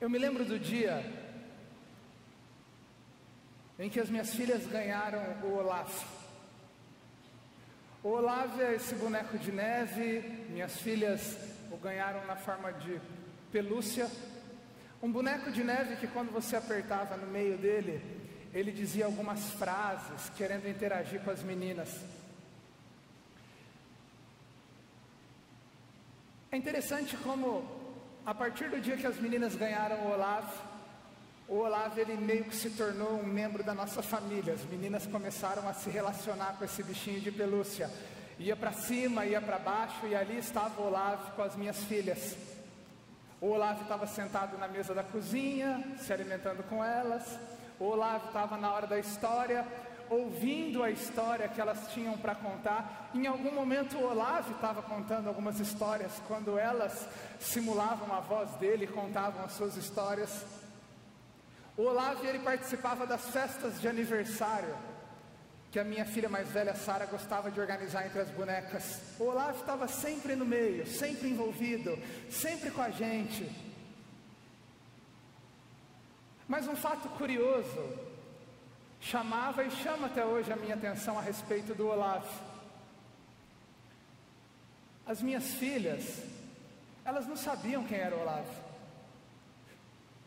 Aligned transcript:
Eu 0.00 0.08
me 0.08 0.16
lembro 0.16 0.46
do 0.46 0.58
dia 0.58 1.04
em 3.78 3.90
que 3.90 4.00
as 4.00 4.08
minhas 4.08 4.34
filhas 4.34 4.66
ganharam 4.66 5.20
o 5.42 5.58
Olaf. 5.58 6.06
O 8.02 8.08
Olaf 8.08 8.58
é 8.58 8.76
esse 8.76 8.94
boneco 8.94 9.36
de 9.36 9.52
neve, 9.52 10.22
minhas 10.48 10.74
filhas 10.80 11.36
o 11.70 11.76
ganharam 11.76 12.26
na 12.26 12.34
forma 12.34 12.72
de 12.72 12.98
pelúcia. 13.52 14.10
Um 15.02 15.12
boneco 15.12 15.52
de 15.52 15.62
neve 15.62 15.96
que 15.96 16.06
quando 16.06 16.32
você 16.32 16.56
apertava 16.56 17.18
no 17.18 17.26
meio 17.26 17.58
dele, 17.58 18.02
ele 18.54 18.72
dizia 18.72 19.04
algumas 19.04 19.50
frases 19.50 20.30
querendo 20.34 20.66
interagir 20.66 21.20
com 21.20 21.30
as 21.30 21.42
meninas. 21.42 21.94
É 26.50 26.56
interessante 26.56 27.18
como 27.18 27.79
a 28.24 28.34
partir 28.34 28.68
do 28.68 28.80
dia 28.80 28.96
que 28.96 29.06
as 29.06 29.18
meninas 29.18 29.54
ganharam 29.54 29.96
o 29.96 30.12
Olavo, 30.12 30.70
o 31.48 31.56
Olavo 31.56 31.98
ele 31.98 32.16
meio 32.16 32.44
que 32.44 32.54
se 32.54 32.70
tornou 32.70 33.18
um 33.18 33.26
membro 33.26 33.62
da 33.64 33.74
nossa 33.74 34.02
família. 34.02 34.54
As 34.54 34.64
meninas 34.64 35.06
começaram 35.06 35.68
a 35.68 35.72
se 35.72 35.90
relacionar 35.90 36.56
com 36.58 36.64
esse 36.64 36.82
bichinho 36.82 37.20
de 37.20 37.32
pelúcia. 37.32 37.90
Ia 38.38 38.54
para 38.54 38.72
cima, 38.72 39.26
ia 39.26 39.40
para 39.40 39.58
baixo 39.58 40.06
e 40.06 40.14
ali 40.14 40.38
estava 40.38 40.80
o 40.80 40.86
Olavo 40.86 41.32
com 41.32 41.42
as 41.42 41.56
minhas 41.56 41.82
filhas. 41.84 42.36
O 43.40 43.48
Olavo 43.48 43.82
estava 43.82 44.06
sentado 44.06 44.56
na 44.58 44.68
mesa 44.68 44.94
da 44.94 45.02
cozinha, 45.02 45.82
se 45.98 46.12
alimentando 46.12 46.62
com 46.68 46.84
elas. 46.84 47.38
O 47.78 47.84
Olavo 47.84 48.28
estava 48.28 48.56
na 48.56 48.72
hora 48.72 48.86
da 48.86 48.98
história, 48.98 49.66
ouvindo 50.10 50.82
a 50.82 50.90
história 50.90 51.48
que 51.48 51.60
elas 51.60 51.92
tinham 51.92 52.18
para 52.18 52.34
contar. 52.34 53.10
Em 53.14 53.28
algum 53.28 53.54
momento 53.54 53.96
o 53.96 54.10
Olavo 54.10 54.52
estava 54.52 54.82
contando 54.82 55.28
algumas 55.28 55.60
histórias 55.60 56.12
quando 56.26 56.58
elas 56.58 57.08
simulavam 57.38 58.12
a 58.12 58.18
voz 58.18 58.50
dele 58.56 58.84
e 58.84 58.88
contavam 58.88 59.44
as 59.44 59.52
suas 59.52 59.76
histórias. 59.76 60.44
O 61.76 61.82
Olavo 61.82 62.26
ele 62.26 62.40
participava 62.40 63.06
das 63.06 63.30
festas 63.30 63.80
de 63.80 63.86
aniversário 63.86 64.76
que 65.70 65.78
a 65.78 65.84
minha 65.84 66.04
filha 66.04 66.28
mais 66.28 66.48
velha 66.48 66.74
Sara 66.74 67.06
gostava 67.06 67.48
de 67.48 67.60
organizar 67.60 68.04
entre 68.04 68.20
as 68.20 68.30
bonecas. 68.30 69.00
O 69.20 69.24
Olavo 69.24 69.60
estava 69.60 69.86
sempre 69.86 70.34
no 70.34 70.44
meio, 70.44 70.84
sempre 70.84 71.30
envolvido, 71.30 71.96
sempre 72.28 72.72
com 72.72 72.82
a 72.82 72.90
gente. 72.90 73.48
Mas 76.48 76.66
um 76.66 76.74
fato 76.74 77.08
curioso 77.10 78.09
chamava 79.00 79.64
e 79.64 79.70
chama 79.70 80.06
até 80.06 80.24
hoje 80.24 80.52
a 80.52 80.56
minha 80.56 80.74
atenção 80.74 81.18
a 81.18 81.22
respeito 81.22 81.74
do 81.74 81.88
Olaf. 81.88 82.26
As 85.06 85.22
minhas 85.22 85.54
filhas, 85.54 86.22
elas 87.04 87.26
não 87.26 87.36
sabiam 87.36 87.82
quem 87.84 87.98
era 87.98 88.14
o 88.14 88.20
Olaf. 88.20 88.46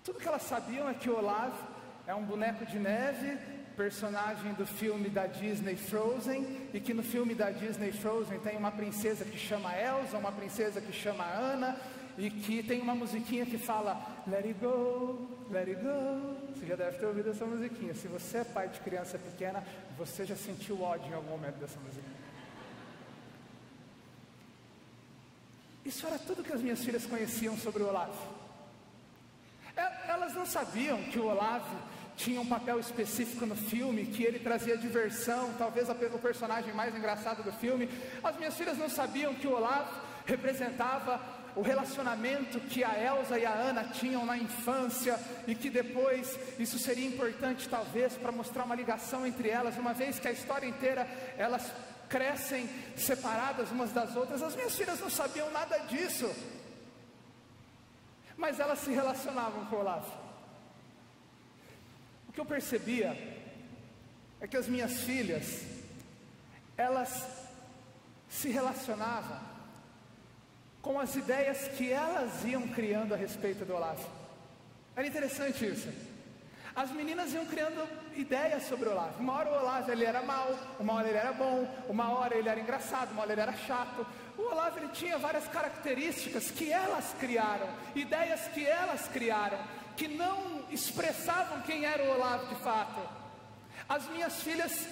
Tudo 0.04 0.20
que 0.20 0.28
elas 0.28 0.42
sabiam 0.42 0.90
é 0.90 0.94
que 0.94 1.10
o 1.10 1.18
Olaf 1.18 1.54
é 2.06 2.14
um 2.14 2.24
boneco 2.24 2.66
de 2.66 2.78
neve, 2.78 3.38
personagem 3.78 4.54
do 4.54 4.66
filme 4.66 5.10
da 5.10 5.26
Disney 5.26 5.76
Frozen, 5.76 6.70
e 6.74 6.80
que 6.80 6.94
no 6.94 7.04
filme 7.04 7.34
da 7.34 7.52
Disney 7.52 7.92
Frozen 7.92 8.40
tem 8.40 8.58
uma 8.58 8.72
princesa 8.72 9.24
que 9.24 9.38
chama 9.38 9.74
Elsa, 9.78 10.18
uma 10.18 10.32
princesa 10.32 10.82
que 10.82 10.92
chama 10.92 11.24
Anna, 11.26 11.78
e 12.18 12.30
que 12.30 12.64
tem 12.64 12.82
uma 12.82 12.96
musiquinha 12.96 13.46
que 13.46 13.58
fala 13.58 14.24
Let 14.28 14.46
it 14.46 14.60
go, 14.60 15.28
let 15.52 15.68
it 15.68 15.82
go. 15.82 16.36
Você 16.54 16.66
já 16.66 16.76
deve 16.76 16.98
ter 16.98 17.06
ouvido 17.06 17.30
essa 17.32 17.46
musiquinha. 17.46 17.94
Se 17.94 18.08
você 18.08 18.40
é 18.40 18.44
pai 18.44 18.70
de 18.70 18.80
criança 18.80 19.18
pequena, 19.18 19.64
você 19.98 20.26
já 20.26 20.36
sentiu 20.36 20.82
ódio 20.82 21.10
em 21.10 21.14
algum 21.14 21.32
momento 21.32 21.56
dessa 21.56 21.80
musiquinha. 21.80 22.24
Isso 25.86 26.08
era 26.08 26.18
tudo 26.18 26.44
que 26.44 26.54
as 26.54 26.62
minhas 26.62 26.84
filhas 26.84 27.06
conheciam 27.06 27.58
sobre 27.58 27.84
o 27.84 27.88
Olavo. 27.88 28.44
É, 29.76 30.12
elas 30.12 30.34
não 30.34 30.46
sabiam 30.46 31.02
que 31.04 31.20
o 31.20 31.26
Olavo 31.26 31.76
tinha 32.16 32.40
um 32.40 32.46
papel 32.46 32.80
específico 32.80 33.46
no 33.46 33.56
filme, 33.56 34.06
que 34.06 34.24
ele 34.24 34.40
trazia 34.40 34.78
diversão, 34.78 35.54
talvez 35.58 35.90
o 35.90 36.20
personagem 36.20 36.74
mais 36.74 36.96
engraçado 36.96 37.44
do 37.44 37.52
filme. 37.52 37.90
As 38.24 38.38
minhas 38.38 38.56
filhas 38.56 38.78
não 38.78 38.88
sabiam 38.88 39.34
que 39.34 39.48
o 39.48 39.56
Olavo 39.56 40.02
representava 40.26 41.20
o 41.56 41.62
relacionamento 41.62 42.60
que 42.60 42.84
a 42.84 42.98
Elsa 43.00 43.38
e 43.38 43.46
a 43.46 43.52
Ana 43.52 43.84
tinham 43.86 44.26
na 44.26 44.38
infância 44.38 45.20
e 45.48 45.54
que 45.54 45.70
depois 45.70 46.38
isso 46.58 46.80
seria 46.80 47.06
importante 47.06 47.70
talvez 47.70 48.14
para 48.14 48.32
mostrar 48.32 48.64
uma 48.64 48.76
ligação 48.76 49.26
entre 49.26 49.50
elas, 49.50 49.78
uma 49.78 49.94
vez 49.94 50.20
que 50.20 50.28
a 50.28 50.32
história 50.32 50.66
inteira 50.66 51.08
elas 51.38 51.72
crescem 52.10 52.68
separadas 52.96 53.72
umas 53.72 53.92
das 53.92 54.16
outras. 54.16 54.42
As 54.42 54.56
minhas 54.56 54.76
filhas 54.76 55.00
não 55.00 55.10
sabiam 55.10 55.52
nada 55.52 55.78
disso. 55.80 56.34
Mas 58.36 58.60
elas 58.60 58.80
se 58.80 58.92
relacionavam 58.92 59.66
com 59.66 59.76
o 59.76 59.80
Olavo. 59.80 60.12
O 62.28 62.32
que 62.32 62.40
eu 62.40 62.46
percebia 62.46 63.16
é 64.42 64.48
que 64.48 64.58
as 64.58 64.68
minhas 64.68 65.02
filhas 65.02 65.62
elas 66.76 67.28
se 68.28 68.50
relacionavam 68.50 69.53
com 70.84 71.00
as 71.00 71.16
ideias 71.16 71.70
que 71.70 71.92
elas 71.92 72.44
iam 72.44 72.68
criando 72.68 73.14
a 73.14 73.18
respeito 73.18 73.64
do 73.64 73.74
Olavo. 73.74 74.06
Era 74.94 75.08
interessante 75.08 75.66
isso. 75.66 75.88
As 76.76 76.92
meninas 76.92 77.34
iam 77.34 77.46
criando 77.46 77.88
ideias 78.16 78.64
sobre 78.64 78.90
o 78.90 78.92
Olavo. 78.92 79.20
Uma 79.22 79.34
hora 79.34 79.50
o 79.50 79.60
Olavo 79.62 79.92
ele 79.92 80.04
era 80.04 80.22
mau, 80.22 80.60
uma 80.78 80.94
hora 80.96 81.08
ele 81.08 81.18
era 81.18 81.32
bom, 81.32 81.68
uma 81.88 82.12
hora 82.12 82.36
ele 82.36 82.50
era 82.50 82.60
engraçado, 82.60 83.12
uma 83.12 83.22
hora 83.22 83.32
ele 83.32 83.42
era 83.42 83.54
chato. 83.54 84.06
O 84.38 84.42
Olavo 84.42 84.80
ele 84.80 84.90
tinha 84.90 85.18
várias 85.18 85.48
características 85.48 86.52
que 86.52 86.70
elas 86.70 87.16
criaram, 87.18 87.70
ideias 87.96 88.42
que 88.50 88.66
elas 88.66 89.08
criaram, 89.08 89.60
que 89.96 90.10
não 90.10 90.66
expressavam 90.70 91.62
quem 91.62 91.86
era 91.86 92.04
o 92.04 92.12
Olavo 92.12 92.54
de 92.54 92.62
fato. 92.62 93.00
As 93.88 94.06
minhas 94.10 94.42
filhas 94.42 94.86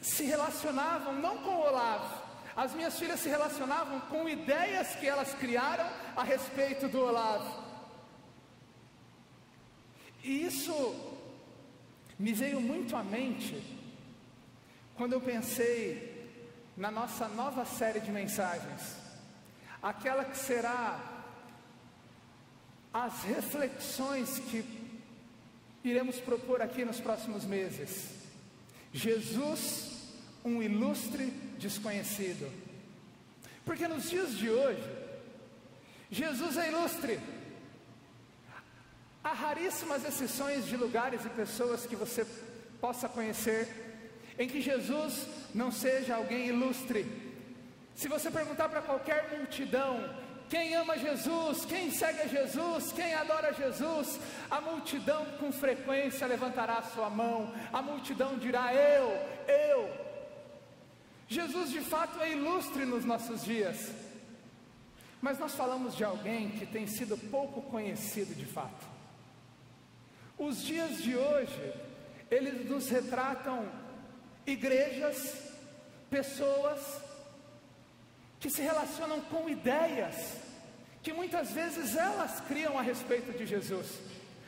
se 0.00 0.24
relacionavam 0.24 1.14
não 1.14 1.38
com 1.38 1.50
o 1.50 1.66
Olavo, 1.66 2.23
as 2.56 2.72
minhas 2.74 2.98
filhas 2.98 3.20
se 3.20 3.28
relacionavam 3.28 4.00
com 4.02 4.28
ideias 4.28 4.94
que 4.96 5.06
elas 5.06 5.34
criaram 5.34 5.88
a 6.16 6.22
respeito 6.22 6.88
do 6.88 7.00
Olavo. 7.00 7.64
E 10.22 10.46
isso 10.46 10.72
me 12.18 12.32
veio 12.32 12.60
muito 12.60 12.96
à 12.96 13.02
mente 13.02 13.62
quando 14.94 15.14
eu 15.14 15.20
pensei 15.20 16.14
na 16.76 16.90
nossa 16.90 17.28
nova 17.28 17.64
série 17.64 18.00
de 18.00 18.10
mensagens, 18.10 18.96
aquela 19.82 20.24
que 20.24 20.36
será 20.36 21.14
as 22.92 23.22
reflexões 23.24 24.38
que 24.38 24.64
iremos 25.82 26.20
propor 26.20 26.62
aqui 26.62 26.84
nos 26.84 27.00
próximos 27.00 27.44
meses. 27.44 28.08
Jesus, 28.92 30.14
um 30.44 30.62
ilustre 30.62 31.32
desconhecido. 31.64 32.46
Porque 33.64 33.88
nos 33.88 34.10
dias 34.10 34.36
de 34.40 34.50
hoje, 34.50 34.84
Jesus 36.10 36.56
é 36.58 36.68
ilustre. 36.68 37.18
Há 39.22 39.32
raríssimas 39.32 40.04
exceções 40.04 40.66
de 40.66 40.76
lugares 40.76 41.24
e 41.24 41.30
pessoas 41.30 41.86
que 41.86 41.96
você 41.96 42.26
possa 42.80 43.08
conhecer 43.08 43.62
em 44.38 44.46
que 44.46 44.60
Jesus 44.60 45.26
não 45.54 45.70
seja 45.72 46.16
alguém 46.16 46.48
ilustre. 46.48 47.02
Se 47.94 48.08
você 48.08 48.30
perguntar 48.30 48.68
para 48.68 48.82
qualquer 48.82 49.30
multidão, 49.38 49.92
quem 50.50 50.74
ama 50.74 50.98
Jesus, 50.98 51.64
quem 51.64 51.90
segue 51.90 52.28
Jesus, 52.28 52.92
quem 52.92 53.14
adora 53.14 53.54
Jesus, 53.54 54.20
a 54.50 54.60
multidão 54.60 55.24
com 55.40 55.50
frequência 55.50 56.26
levantará 56.26 56.74
a 56.78 56.82
sua 56.82 57.08
mão, 57.08 57.54
a 57.72 57.80
multidão 57.80 58.36
dirá: 58.36 58.74
Eu, 58.74 59.06
eu, 59.48 60.03
Jesus 61.34 61.70
de 61.70 61.80
fato 61.80 62.20
é 62.20 62.30
ilustre 62.30 62.84
nos 62.84 63.04
nossos 63.04 63.42
dias, 63.42 63.90
mas 65.20 65.36
nós 65.36 65.52
falamos 65.54 65.96
de 65.96 66.04
alguém 66.04 66.50
que 66.50 66.64
tem 66.64 66.86
sido 66.86 67.18
pouco 67.28 67.60
conhecido 67.62 68.34
de 68.36 68.46
fato. 68.46 68.86
Os 70.38 70.62
dias 70.62 71.02
de 71.02 71.16
hoje, 71.16 71.72
eles 72.30 72.70
nos 72.70 72.88
retratam 72.88 73.68
igrejas, 74.46 75.50
pessoas 76.08 76.80
que 78.38 78.48
se 78.48 78.62
relacionam 78.62 79.20
com 79.22 79.48
ideias 79.48 80.36
que 81.02 81.12
muitas 81.12 81.50
vezes 81.50 81.96
elas 81.96 82.40
criam 82.42 82.78
a 82.78 82.82
respeito 82.82 83.36
de 83.36 83.44
Jesus. 83.44 83.88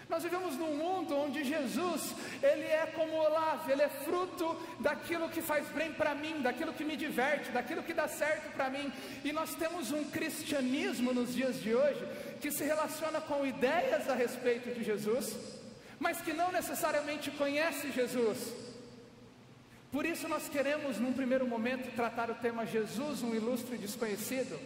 Nós 0.09 0.23
vivemos 0.23 0.57
num 0.57 0.77
mundo 0.77 1.17
onde 1.17 1.43
Jesus, 1.43 2.15
ele 2.41 2.65
é 2.65 2.87
como 2.95 3.17
Olavo, 3.17 3.71
ele 3.71 3.83
é 3.83 3.89
fruto 3.89 4.57
daquilo 4.79 5.29
que 5.29 5.43
faz 5.43 5.67
bem 5.69 5.93
para 5.93 6.15
mim, 6.15 6.41
daquilo 6.43 6.73
que 6.73 6.85
me 6.85 6.97
diverte, 6.97 7.51
daquilo 7.51 7.83
que 7.83 7.93
dá 7.93 8.07
certo 8.07 8.53
para 8.53 8.71
mim. 8.71 8.93
E 9.25 9.33
nós 9.33 9.57
temos 9.57 9.91
um 9.91 10.05
cristianismo 10.05 11.13
nos 11.13 11.35
dias 11.35 11.61
de 11.61 11.75
hoje 11.75 12.07
que 12.41 12.53
se 12.53 12.63
relaciona 12.63 13.21
com 13.21 13.45
ideias 13.45 14.09
a 14.09 14.15
respeito 14.15 14.73
de 14.73 14.85
Jesus, 14.85 15.37
mas 15.99 16.21
que 16.21 16.33
não 16.33 16.53
necessariamente 16.53 17.33
conhece 17.33 17.91
Jesus. 17.91 18.55
Por 19.91 20.07
isso 20.07 20.29
nós 20.29 20.49
queremos, 20.49 20.99
num 20.99 21.13
primeiro 21.13 21.49
momento, 21.49 21.95
tratar 21.97 22.31
o 22.31 22.35
tema 22.35 22.65
Jesus, 22.65 23.23
um 23.23 23.35
ilustre 23.35 23.77
desconhecido, 23.77 24.57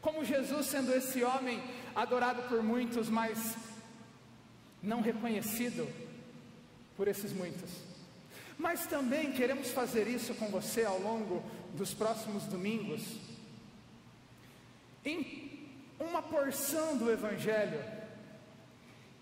como 0.00 0.24
Jesus 0.24 0.66
sendo 0.66 0.94
esse 0.94 1.22
homem 1.22 1.62
adorado 1.94 2.42
por 2.44 2.62
muitos, 2.62 3.10
mas 3.10 3.54
não 4.86 5.00
reconhecido 5.00 5.86
por 6.96 7.08
esses 7.08 7.32
muitos. 7.32 7.68
Mas 8.56 8.86
também 8.86 9.32
queremos 9.32 9.68
fazer 9.70 10.06
isso 10.06 10.34
com 10.36 10.48
você 10.48 10.84
ao 10.84 10.98
longo 10.98 11.42
dos 11.74 11.92
próximos 11.92 12.44
domingos, 12.44 13.02
em 15.04 15.68
uma 15.98 16.22
porção 16.22 16.96
do 16.96 17.10
Evangelho 17.10 17.82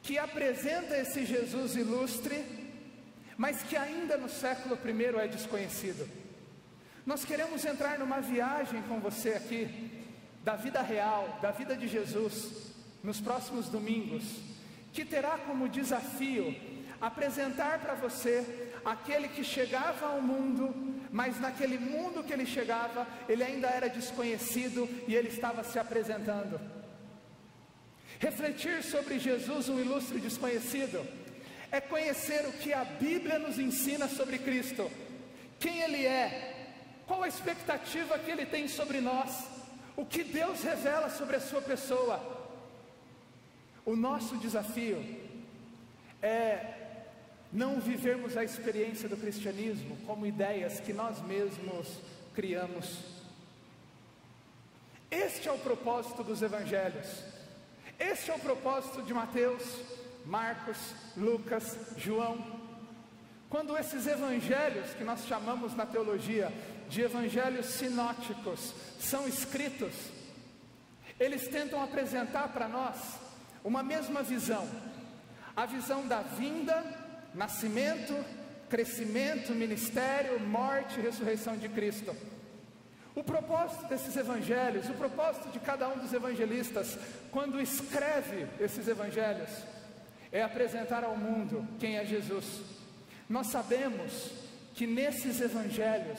que 0.02 0.18
apresenta 0.18 0.96
esse 0.98 1.24
Jesus 1.24 1.74
ilustre, 1.76 2.44
mas 3.36 3.62
que 3.62 3.74
ainda 3.74 4.18
no 4.18 4.28
século 4.28 4.78
I 4.84 5.24
é 5.24 5.28
desconhecido. 5.28 6.06
Nós 7.06 7.24
queremos 7.24 7.64
entrar 7.64 7.98
numa 7.98 8.20
viagem 8.20 8.82
com 8.82 9.00
você 9.00 9.30
aqui, 9.30 9.90
da 10.44 10.56
vida 10.56 10.82
real, 10.82 11.38
da 11.40 11.50
vida 11.50 11.74
de 11.74 11.88
Jesus, 11.88 12.72
nos 13.02 13.20
próximos 13.20 13.68
domingos, 13.68 14.24
que 14.94 15.04
terá 15.04 15.36
como 15.36 15.68
desafio 15.68 16.54
apresentar 17.00 17.80
para 17.80 17.94
você 17.94 18.72
aquele 18.84 19.28
que 19.28 19.42
chegava 19.42 20.06
ao 20.06 20.22
mundo, 20.22 20.72
mas 21.10 21.40
naquele 21.40 21.78
mundo 21.78 22.22
que 22.22 22.32
ele 22.32 22.46
chegava, 22.46 23.06
ele 23.28 23.42
ainda 23.42 23.68
era 23.68 23.88
desconhecido 23.88 24.88
e 25.08 25.14
ele 25.14 25.28
estava 25.28 25.64
se 25.64 25.78
apresentando. 25.78 26.60
Refletir 28.20 28.82
sobre 28.84 29.18
Jesus, 29.18 29.68
um 29.68 29.80
ilustre 29.80 30.20
desconhecido, 30.20 31.04
é 31.72 31.80
conhecer 31.80 32.46
o 32.46 32.52
que 32.52 32.72
a 32.72 32.84
Bíblia 32.84 33.38
nos 33.38 33.58
ensina 33.58 34.06
sobre 34.06 34.38
Cristo, 34.38 34.88
quem 35.58 35.80
Ele 35.80 36.06
é, 36.06 36.68
qual 37.04 37.24
a 37.24 37.28
expectativa 37.28 38.18
que 38.18 38.30
Ele 38.30 38.46
tem 38.46 38.68
sobre 38.68 39.00
nós, 39.00 39.44
o 39.96 40.06
que 40.06 40.22
Deus 40.22 40.62
revela 40.62 41.10
sobre 41.10 41.36
a 41.36 41.40
Sua 41.40 41.60
pessoa. 41.60 42.33
O 43.84 43.94
nosso 43.94 44.36
desafio 44.38 45.04
é 46.22 46.74
não 47.52 47.80
vivermos 47.80 48.36
a 48.36 48.42
experiência 48.42 49.08
do 49.08 49.16
cristianismo 49.16 49.96
como 50.06 50.26
ideias 50.26 50.80
que 50.80 50.92
nós 50.92 51.20
mesmos 51.22 52.00
criamos. 52.34 52.98
Este 55.10 55.48
é 55.48 55.52
o 55.52 55.58
propósito 55.58 56.24
dos 56.24 56.42
evangelhos. 56.42 57.06
Este 57.98 58.30
é 58.30 58.34
o 58.34 58.38
propósito 58.40 59.02
de 59.02 59.14
Mateus, 59.14 59.62
Marcos, 60.24 60.78
Lucas, 61.16 61.78
João. 61.96 62.42
Quando 63.48 63.76
esses 63.76 64.06
evangelhos, 64.06 64.94
que 64.94 65.04
nós 65.04 65.26
chamamos 65.26 65.76
na 65.76 65.86
teologia 65.86 66.52
de 66.88 67.02
evangelhos 67.02 67.66
sinóticos, 67.66 68.74
são 68.98 69.28
escritos, 69.28 69.94
eles 71.20 71.46
tentam 71.46 71.80
apresentar 71.80 72.48
para 72.48 72.66
nós 72.66 72.96
uma 73.64 73.82
mesma 73.82 74.22
visão, 74.22 74.68
a 75.56 75.66
visão 75.66 76.06
da 76.06 76.20
vinda 76.20 77.02
nascimento, 77.34 78.14
crescimento, 78.70 79.52
ministério, 79.52 80.38
morte 80.40 80.98
e 80.98 81.02
ressurreição 81.02 81.56
de 81.56 81.68
Cristo. 81.68 82.14
O 83.14 83.22
propósito 83.22 83.86
desses 83.88 84.16
evangelhos, 84.16 84.88
o 84.88 84.94
propósito 84.94 85.48
de 85.50 85.58
cada 85.58 85.88
um 85.88 85.98
dos 85.98 86.12
evangelistas, 86.12 86.98
quando 87.30 87.60
escreve 87.60 88.46
esses 88.60 88.88
evangelhos, 88.88 89.50
é 90.32 90.42
apresentar 90.42 91.04
ao 91.04 91.16
mundo 91.16 91.66
quem 91.78 91.96
é 91.96 92.04
Jesus. 92.04 92.62
Nós 93.28 93.48
sabemos 93.48 94.30
que 94.74 94.86
nesses 94.86 95.40
evangelhos, 95.40 96.18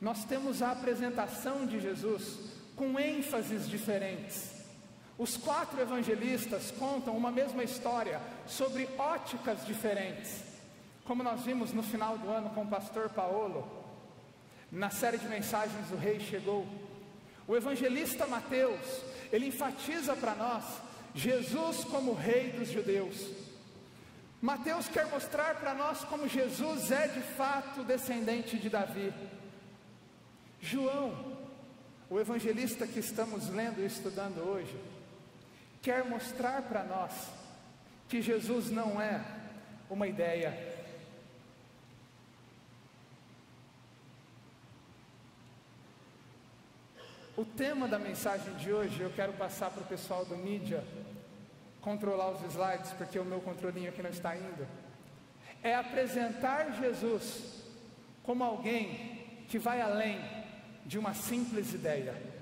nós 0.00 0.24
temos 0.24 0.62
a 0.62 0.72
apresentação 0.72 1.66
de 1.66 1.80
Jesus 1.80 2.38
com 2.74 2.98
ênfases 2.98 3.68
diferentes. 3.68 4.53
Os 5.16 5.36
quatro 5.36 5.80
evangelistas 5.80 6.72
contam 6.72 7.16
uma 7.16 7.30
mesma 7.30 7.62
história 7.62 8.20
sobre 8.46 8.88
óticas 8.98 9.64
diferentes. 9.64 10.42
Como 11.04 11.22
nós 11.22 11.42
vimos 11.42 11.72
no 11.72 11.82
final 11.82 12.18
do 12.18 12.28
ano 12.28 12.50
com 12.50 12.62
o 12.62 12.68
pastor 12.68 13.08
Paulo, 13.10 13.84
na 14.72 14.90
série 14.90 15.18
de 15.18 15.28
mensagens 15.28 15.90
O 15.92 15.96
Rei 15.96 16.18
Chegou. 16.18 16.66
O 17.46 17.54
evangelista 17.54 18.26
Mateus, 18.26 18.80
ele 19.30 19.46
enfatiza 19.46 20.16
para 20.16 20.34
nós 20.34 20.64
Jesus 21.14 21.84
como 21.84 22.12
Rei 22.12 22.50
dos 22.50 22.68
judeus. 22.68 23.30
Mateus 24.42 24.88
quer 24.88 25.06
mostrar 25.06 25.54
para 25.60 25.74
nós 25.74 26.04
como 26.04 26.28
Jesus 26.28 26.90
é 26.90 27.06
de 27.06 27.20
fato 27.20 27.84
descendente 27.84 28.58
de 28.58 28.68
Davi. 28.68 29.12
João, 30.60 31.36
o 32.10 32.18
evangelista 32.18 32.86
que 32.86 32.98
estamos 32.98 33.48
lendo 33.48 33.80
e 33.80 33.86
estudando 33.86 34.38
hoje, 34.40 34.76
quer 35.84 36.02
mostrar 36.02 36.62
para 36.62 36.82
nós 36.82 37.12
que 38.08 38.22
Jesus 38.22 38.70
não 38.70 39.00
é 39.00 39.22
uma 39.90 40.08
ideia. 40.08 40.72
O 47.36 47.44
tema 47.44 47.86
da 47.86 47.98
mensagem 47.98 48.54
de 48.54 48.72
hoje 48.72 49.02
eu 49.02 49.10
quero 49.10 49.34
passar 49.34 49.70
para 49.70 49.82
o 49.82 49.86
pessoal 49.86 50.24
do 50.24 50.38
mídia 50.38 50.82
controlar 51.82 52.30
os 52.30 52.42
slides, 52.54 52.92
porque 52.92 53.18
o 53.18 53.24
meu 53.24 53.42
controlinho 53.42 53.90
aqui 53.90 54.02
não 54.02 54.08
está 54.08 54.34
indo. 54.34 54.66
É 55.62 55.74
apresentar 55.74 56.80
Jesus 56.80 57.62
como 58.22 58.42
alguém 58.42 59.44
que 59.50 59.58
vai 59.58 59.82
além 59.82 60.18
de 60.86 60.98
uma 60.98 61.12
simples 61.12 61.74
ideia. 61.74 62.33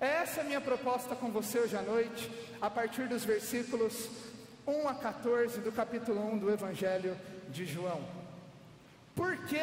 Essa 0.00 0.40
é 0.40 0.42
a 0.42 0.46
minha 0.46 0.60
proposta 0.60 1.14
com 1.14 1.30
você 1.30 1.60
hoje 1.60 1.76
à 1.76 1.82
noite, 1.82 2.30
a 2.60 2.68
partir 2.68 3.06
dos 3.08 3.24
versículos 3.24 4.08
1 4.66 4.88
a 4.88 4.94
14 4.94 5.60
do 5.60 5.70
capítulo 5.70 6.20
1 6.32 6.38
do 6.38 6.50
Evangelho 6.50 7.16
de 7.48 7.64
João. 7.64 8.04
Por 9.14 9.36
que 9.46 9.60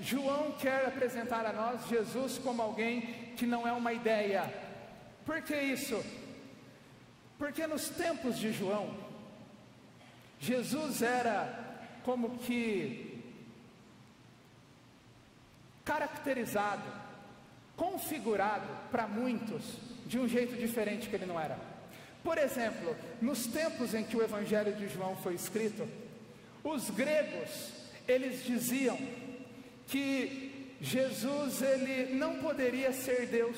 João 0.00 0.52
quer 0.52 0.86
apresentar 0.86 1.44
a 1.44 1.52
nós 1.52 1.86
Jesus 1.88 2.38
como 2.38 2.62
alguém 2.62 3.34
que 3.36 3.46
não 3.46 3.68
é 3.68 3.72
uma 3.72 3.92
ideia? 3.92 4.52
Por 5.26 5.42
que 5.42 5.54
isso? 5.54 6.02
Porque 7.38 7.66
nos 7.66 7.90
tempos 7.90 8.38
de 8.38 8.52
João, 8.52 8.96
Jesus 10.40 11.02
era 11.02 11.64
como 12.02 12.38
que 12.38 13.22
caracterizado 15.84 17.05
configurado 17.76 18.66
para 18.90 19.06
muitos 19.06 19.62
de 20.06 20.18
um 20.18 20.26
jeito 20.26 20.56
diferente 20.56 21.08
que 21.08 21.16
ele 21.16 21.26
não 21.26 21.38
era. 21.38 21.58
Por 22.24 22.38
exemplo, 22.38 22.96
nos 23.20 23.46
tempos 23.46 23.94
em 23.94 24.02
que 24.02 24.16
o 24.16 24.22
Evangelho 24.22 24.74
de 24.74 24.88
João 24.88 25.16
foi 25.16 25.34
escrito, 25.34 25.86
os 26.64 26.90
gregos 26.90 27.72
eles 28.08 28.44
diziam 28.44 28.98
que 29.86 30.74
Jesus 30.80 31.62
ele 31.62 32.14
não 32.14 32.38
poderia 32.38 32.92
ser 32.92 33.26
Deus. 33.26 33.56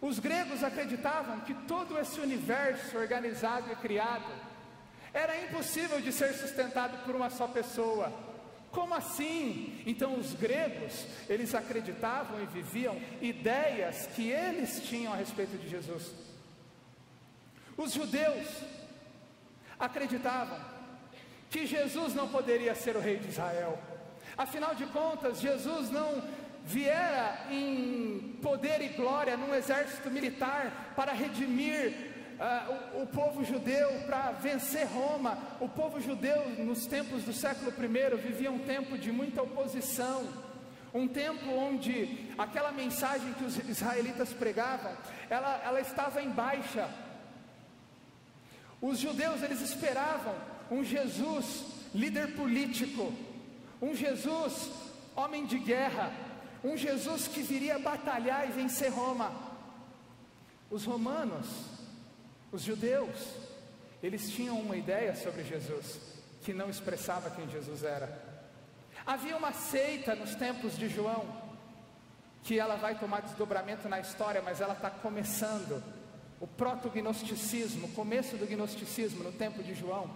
Os 0.00 0.18
gregos 0.18 0.64
acreditavam 0.64 1.40
que 1.40 1.54
todo 1.54 1.98
esse 1.98 2.20
universo 2.20 2.98
organizado 2.98 3.70
e 3.70 3.76
criado 3.76 4.30
era 5.14 5.40
impossível 5.44 6.00
de 6.00 6.12
ser 6.12 6.32
sustentado 6.34 7.04
por 7.04 7.14
uma 7.14 7.30
só 7.30 7.46
pessoa. 7.46 8.12
Como 8.72 8.94
assim? 8.94 9.82
Então 9.86 10.18
os 10.18 10.32
gregos, 10.32 11.06
eles 11.28 11.54
acreditavam 11.54 12.42
e 12.42 12.46
viviam 12.46 12.98
ideias 13.20 14.06
que 14.06 14.30
eles 14.30 14.82
tinham 14.88 15.12
a 15.12 15.16
respeito 15.16 15.58
de 15.58 15.68
Jesus. 15.68 16.10
Os 17.76 17.92
judeus 17.92 18.48
acreditavam 19.78 20.58
que 21.50 21.66
Jesus 21.66 22.14
não 22.14 22.28
poderia 22.28 22.74
ser 22.74 22.96
o 22.96 23.00
rei 23.00 23.18
de 23.18 23.28
Israel. 23.28 23.78
Afinal 24.38 24.74
de 24.74 24.86
contas, 24.86 25.38
Jesus 25.38 25.90
não 25.90 26.22
viera 26.64 27.46
em 27.50 28.38
poder 28.40 28.80
e 28.80 28.88
glória 28.88 29.36
num 29.36 29.54
exército 29.54 30.10
militar 30.10 30.94
para 30.96 31.12
redimir 31.12 32.11
uh, 32.42 32.98
o, 32.98 33.02
o, 33.02 33.06
povo 33.06 33.44
judeu 33.44 33.88
para 34.04 34.32
vencer 34.32 34.86
Roma. 34.86 35.38
O 35.60 35.68
povo 35.68 36.00
judeu, 36.00 36.48
nos 36.58 36.86
tempos 36.86 37.22
do 37.22 37.32
século 37.32 37.70
I, 37.70 38.16
vivia 38.16 38.50
um 38.50 38.58
tempo 38.58 38.98
de 38.98 39.12
muita 39.12 39.42
oposição. 39.42 40.26
Um 40.92 41.08
tempo 41.08 41.48
onde 41.50 42.28
aquela 42.36 42.72
mensagem 42.72 43.32
que 43.34 43.44
os 43.44 43.56
israelitas 43.56 44.30
pregavam, 44.32 44.92
ela, 45.30 45.62
ela 45.64 45.80
estava 45.80 46.20
em 46.20 46.28
baixa. 46.28 46.90
Os 48.80 48.98
judeus, 48.98 49.42
eles 49.42 49.60
esperavam 49.62 50.34
um 50.70 50.84
Jesus 50.84 51.64
líder 51.94 52.34
político, 52.34 53.12
um 53.80 53.94
Jesus 53.94 54.70
homem 55.14 55.46
de 55.46 55.58
guerra, 55.58 56.12
um 56.64 56.76
Jesus 56.76 57.28
que 57.28 57.42
viria 57.42 57.78
batalhar 57.78 58.48
e 58.48 58.52
vencer 58.52 58.90
Roma. 58.90 59.32
Os 60.70 60.84
romanos, 60.84 61.46
os 62.52 62.62
judeus, 62.62 63.16
eles 64.02 64.30
tinham 64.30 64.60
uma 64.60 64.76
ideia 64.76 65.16
sobre 65.16 65.42
Jesus 65.42 65.98
que 66.42 66.52
não 66.52 66.68
expressava 66.68 67.30
quem 67.30 67.48
Jesus 67.48 67.82
era. 67.82 68.20
Havia 69.06 69.36
uma 69.36 69.52
seita 69.52 70.14
nos 70.14 70.34
tempos 70.34 70.76
de 70.76 70.88
João, 70.88 71.24
que 72.42 72.58
ela 72.58 72.76
vai 72.76 72.98
tomar 72.98 73.22
desdobramento 73.22 73.88
na 73.88 74.00
história, 74.00 74.42
mas 74.42 74.60
ela 74.60 74.74
está 74.74 74.90
começando 74.90 75.82
o 76.40 76.46
proto-gnosticismo, 76.46 77.88
começo 77.92 78.36
do 78.36 78.46
gnosticismo 78.46 79.22
no 79.22 79.32
tempo 79.32 79.62
de 79.62 79.74
João, 79.74 80.10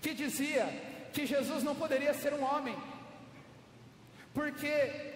que 0.00 0.14
dizia 0.14 0.66
que 1.12 1.26
Jesus 1.26 1.62
não 1.62 1.74
poderia 1.74 2.12
ser 2.14 2.32
um 2.32 2.42
homem, 2.42 2.76
porque 4.32 5.14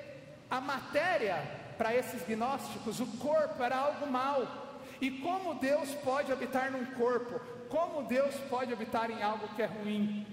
a 0.51 0.61
matéria, 0.61 1.43
para 1.77 1.95
esses 1.95 2.23
gnósticos, 2.23 3.01
o 3.01 3.07
corpo 3.19 3.63
era 3.63 3.77
algo 3.77 4.07
mau. 4.07 4.70
E 5.01 5.11
como 5.11 5.55
Deus 5.55 5.91
pode 6.05 6.31
habitar 6.31 6.71
num 6.71 6.85
corpo? 6.87 7.41
Como 7.69 8.07
Deus 8.07 8.35
pode 8.49 8.73
habitar 8.73 9.11
em 9.11 9.23
algo 9.23 9.49
que 9.55 9.63
é 9.63 9.67
ruim? 9.67 10.27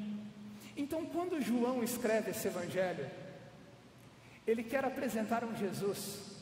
Então, 0.75 1.05
quando 1.05 1.41
João 1.41 1.83
escreve 1.83 2.31
esse 2.31 2.47
evangelho, 2.47 3.09
ele 4.45 4.63
quer 4.63 4.83
apresentar 4.83 5.43
um 5.43 5.55
Jesus 5.55 6.37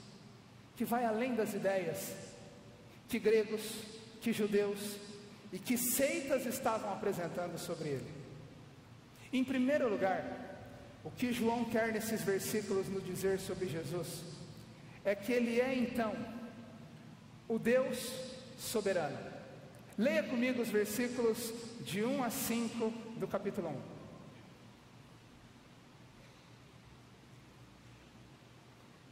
que 0.76 0.84
vai 0.84 1.06
além 1.06 1.36
das 1.36 1.54
ideias 1.54 2.14
que 3.08 3.20
gregos, 3.20 3.62
que 4.22 4.34
judeus 4.34 4.98
e 5.54 5.60
que 5.60 5.78
seitas 5.78 6.46
estavam 6.46 6.92
apresentando 6.92 7.58
sobre 7.58 7.90
ele. 7.90 8.14
Em 9.32 9.44
primeiro 9.44 9.90
lugar, 9.90 10.24
o 11.04 11.12
que 11.12 11.32
João 11.32 11.66
quer 11.66 11.94
nesses 11.94 12.22
versículos 12.22 12.90
nos 12.90 13.06
dizer 13.06 13.40
sobre 13.40 13.68
Jesus 13.68 14.24
é 15.04 15.14
que 15.14 15.32
ele 15.32 15.62
é 15.62 15.76
então 15.76 16.14
o 17.48 17.60
Deus 17.60 18.12
soberano. 18.58 19.18
Leia 19.98 20.24
comigo 20.24 20.62
os 20.62 20.70
versículos 20.70 21.54
de 21.82 22.04
1 22.04 22.24
a 22.24 22.30
5 22.30 22.90
do 23.18 23.28
capítulo 23.28 23.70
1. 23.70 23.96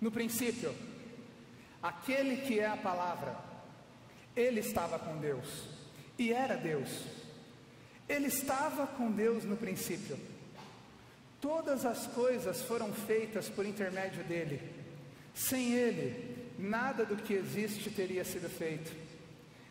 No 0.01 0.11
princípio, 0.11 0.75
aquele 1.81 2.37
que 2.37 2.59
é 2.59 2.67
a 2.67 2.75
palavra, 2.75 3.37
ele 4.35 4.59
estava 4.59 4.99
com 4.99 5.17
Deus 5.17 5.69
e 6.17 6.33
era 6.33 6.57
Deus. 6.57 6.89
Ele 8.09 8.27
estava 8.27 8.85
com 8.85 9.09
Deus 9.09 9.45
no 9.45 9.55
princípio. 9.55 10.19
Todas 11.39 11.85
as 11.85 12.07
coisas 12.07 12.61
foram 12.61 12.91
feitas 12.91 13.47
por 13.47 13.65
intermédio 13.65 14.23
dele. 14.25 14.61
Sem 15.33 15.73
ele, 15.73 16.32
nada 16.57 17.05
do 17.05 17.15
que 17.15 17.33
existe 17.33 17.89
teria 17.89 18.23
sido 18.23 18.49
feito. 18.49 18.91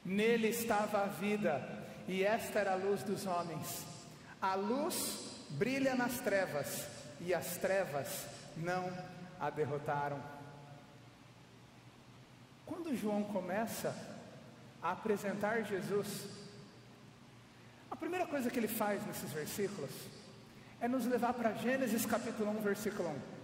Nele 0.04 0.48
estava 0.48 1.02
a 1.02 1.06
vida, 1.06 1.62
e 2.08 2.24
esta 2.24 2.58
era 2.58 2.72
a 2.72 2.76
luz 2.76 3.02
dos 3.02 3.26
homens. 3.26 3.84
A 4.40 4.54
luz 4.54 5.46
brilha 5.50 5.94
nas 5.94 6.18
trevas, 6.20 6.86
e 7.20 7.32
as 7.32 7.56
trevas 7.56 8.26
não 8.56 8.90
a 9.38 9.50
derrotaram. 9.50 10.20
Quando 12.66 12.96
João 12.96 13.22
começa 13.24 13.94
a 14.82 14.92
apresentar 14.92 15.62
Jesus, 15.62 16.26
a 17.90 17.96
primeira 17.96 18.26
coisa 18.26 18.50
que 18.50 18.58
ele 18.58 18.68
faz 18.68 19.06
nesses 19.06 19.30
versículos 19.30 19.90
é 20.80 20.88
nos 20.88 21.06
levar 21.06 21.34
para 21.34 21.52
Gênesis 21.52 22.04
capítulo 22.04 22.50
1, 22.50 22.62
versículo 22.62 23.08
1. 23.10 23.41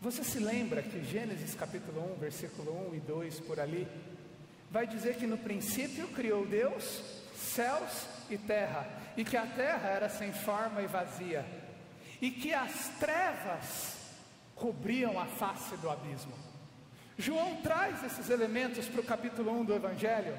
Você 0.00 0.24
se 0.24 0.38
lembra 0.38 0.82
que 0.82 1.04
Gênesis 1.04 1.54
capítulo 1.54 2.14
1, 2.14 2.20
versículo 2.20 2.88
1 2.90 2.94
e 2.94 3.00
2 3.00 3.40
por 3.40 3.60
ali, 3.60 3.86
vai 4.70 4.86
dizer 4.86 5.16
que 5.16 5.26
no 5.26 5.36
princípio 5.36 6.08
criou 6.08 6.46
Deus 6.46 7.02
céus 7.36 8.06
e 8.30 8.38
terra, 8.38 8.88
e 9.14 9.22
que 9.24 9.36
a 9.36 9.44
terra 9.44 9.88
era 9.90 10.08
sem 10.08 10.32
forma 10.32 10.80
e 10.80 10.86
vazia, 10.86 11.44
e 12.18 12.30
que 12.30 12.54
as 12.54 12.88
trevas 12.98 13.96
cobriam 14.54 15.20
a 15.20 15.26
face 15.26 15.76
do 15.76 15.90
abismo. 15.90 16.32
João 17.18 17.56
traz 17.56 18.02
esses 18.02 18.30
elementos 18.30 18.88
para 18.88 19.02
o 19.02 19.04
capítulo 19.04 19.52
1 19.60 19.64
do 19.66 19.74
Evangelho, 19.74 20.38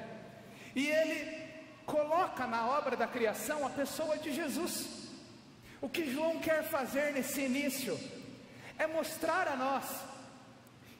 e 0.74 0.88
ele 0.88 1.40
coloca 1.86 2.48
na 2.48 2.66
obra 2.66 2.96
da 2.96 3.06
criação 3.06 3.64
a 3.64 3.70
pessoa 3.70 4.18
de 4.18 4.32
Jesus. 4.32 5.08
O 5.80 5.88
que 5.88 6.10
João 6.12 6.40
quer 6.40 6.64
fazer 6.64 7.12
nesse 7.12 7.42
início 7.42 7.96
é 8.82 8.86
mostrar 8.86 9.46
a 9.46 9.56
nós 9.56 9.84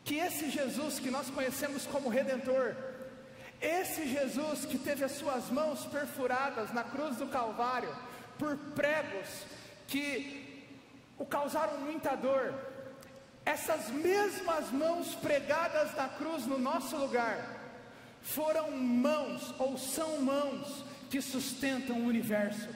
que 0.05 0.17
esse 0.17 0.51
Jesus 0.51 0.99
que 0.99 1.11
nós 1.11 1.29
conhecemos 1.31 1.87
como 1.87 2.09
Redentor, 2.09 2.75
esse 3.61 4.09
Jesus 4.09 4.65
que 4.65 4.79
teve 4.79 5.05
as 5.05 5.13
suas 5.13 5.51
mãos 5.51 5.85
perfuradas 5.87 6.73
na 6.73 6.85
cruz 6.85 7.17
do 7.17 7.27
Calvário 7.27 7.95
por 8.39 8.57
pregos 8.75 9.29
que 9.87 10.75
o 11.19 11.27
causaram 11.27 11.79
muita 11.79 12.15
dor, 12.17 12.55
essas 13.45 13.89
mesmas 13.89 14.71
mãos 14.71 15.15
pregadas 15.17 15.95
na 15.95 16.09
cruz 16.09 16.47
no 16.47 16.59
nosso 16.59 16.97
lugar, 16.97 17.39
foram 18.23 18.71
mãos 18.71 19.55
ou 19.59 19.77
são 19.77 20.21
mãos 20.21 20.85
que 21.11 21.21
sustentam 21.21 21.97
o 21.97 22.07
universo. 22.07 22.69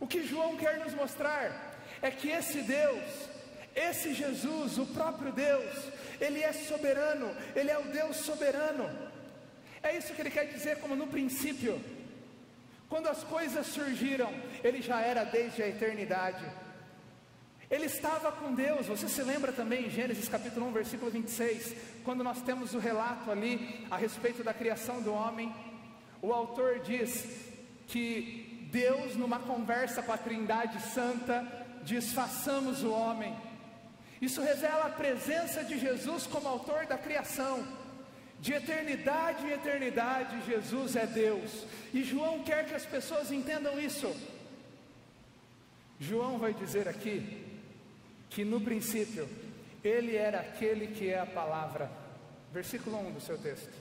O 0.00 0.06
que 0.06 0.26
João 0.26 0.56
quer 0.56 0.78
nos 0.78 0.94
mostrar 0.94 1.76
é 2.00 2.10
que 2.10 2.28
esse 2.28 2.62
Deus, 2.62 3.37
esse 3.78 4.12
Jesus, 4.12 4.76
o 4.78 4.86
próprio 4.86 5.32
Deus, 5.32 5.72
ele 6.20 6.42
é 6.42 6.52
soberano, 6.52 7.34
ele 7.54 7.70
é 7.70 7.78
o 7.78 7.84
Deus 7.84 8.16
soberano. 8.16 8.90
É 9.82 9.96
isso 9.96 10.12
que 10.12 10.20
ele 10.20 10.30
quer 10.30 10.46
dizer, 10.46 10.80
como 10.80 10.96
no 10.96 11.06
princípio, 11.06 11.80
quando 12.88 13.08
as 13.08 13.22
coisas 13.22 13.66
surgiram, 13.66 14.32
ele 14.64 14.82
já 14.82 15.00
era 15.00 15.22
desde 15.24 15.62
a 15.62 15.68
eternidade. 15.68 16.44
Ele 17.70 17.84
estava 17.84 18.32
com 18.32 18.54
Deus, 18.54 18.86
você 18.86 19.08
se 19.08 19.22
lembra 19.22 19.52
também 19.52 19.86
em 19.86 19.90
Gênesis 19.90 20.28
capítulo 20.28 20.66
1, 20.68 20.72
versículo 20.72 21.10
26, 21.10 21.74
quando 22.02 22.24
nós 22.24 22.40
temos 22.42 22.74
o 22.74 22.78
relato 22.78 23.30
ali 23.30 23.86
a 23.90 23.96
respeito 23.96 24.42
da 24.42 24.54
criação 24.54 25.02
do 25.02 25.12
homem, 25.12 25.54
o 26.20 26.32
autor 26.32 26.80
diz 26.80 27.24
que 27.86 28.68
Deus, 28.72 29.14
numa 29.14 29.38
conversa 29.38 30.02
com 30.02 30.12
a 30.12 30.18
Trindade 30.18 30.80
Santa, 30.82 31.46
diz: 31.84 32.12
façamos 32.12 32.82
o 32.82 32.90
homem 32.90 33.36
isso 34.20 34.40
revela 34.42 34.86
a 34.86 34.90
presença 34.90 35.62
de 35.62 35.78
Jesus 35.78 36.26
como 36.26 36.48
autor 36.48 36.86
da 36.86 36.98
criação. 36.98 37.66
De 38.40 38.52
eternidade 38.52 39.44
em 39.46 39.50
eternidade, 39.50 40.46
Jesus 40.46 40.94
é 40.96 41.06
Deus. 41.06 41.66
E 41.92 42.04
João 42.04 42.42
quer 42.42 42.66
que 42.66 42.74
as 42.74 42.86
pessoas 42.86 43.32
entendam 43.32 43.78
isso. 43.80 44.14
João 45.98 46.38
vai 46.38 46.54
dizer 46.54 46.88
aqui 46.88 47.44
que 48.30 48.44
no 48.44 48.60
princípio 48.60 49.28
ele 49.82 50.16
era 50.16 50.40
aquele 50.40 50.88
que 50.88 51.08
é 51.08 51.18
a 51.18 51.26
palavra. 51.26 51.90
Versículo 52.52 52.98
1 53.08 53.12
do 53.12 53.20
seu 53.20 53.38
texto. 53.38 53.72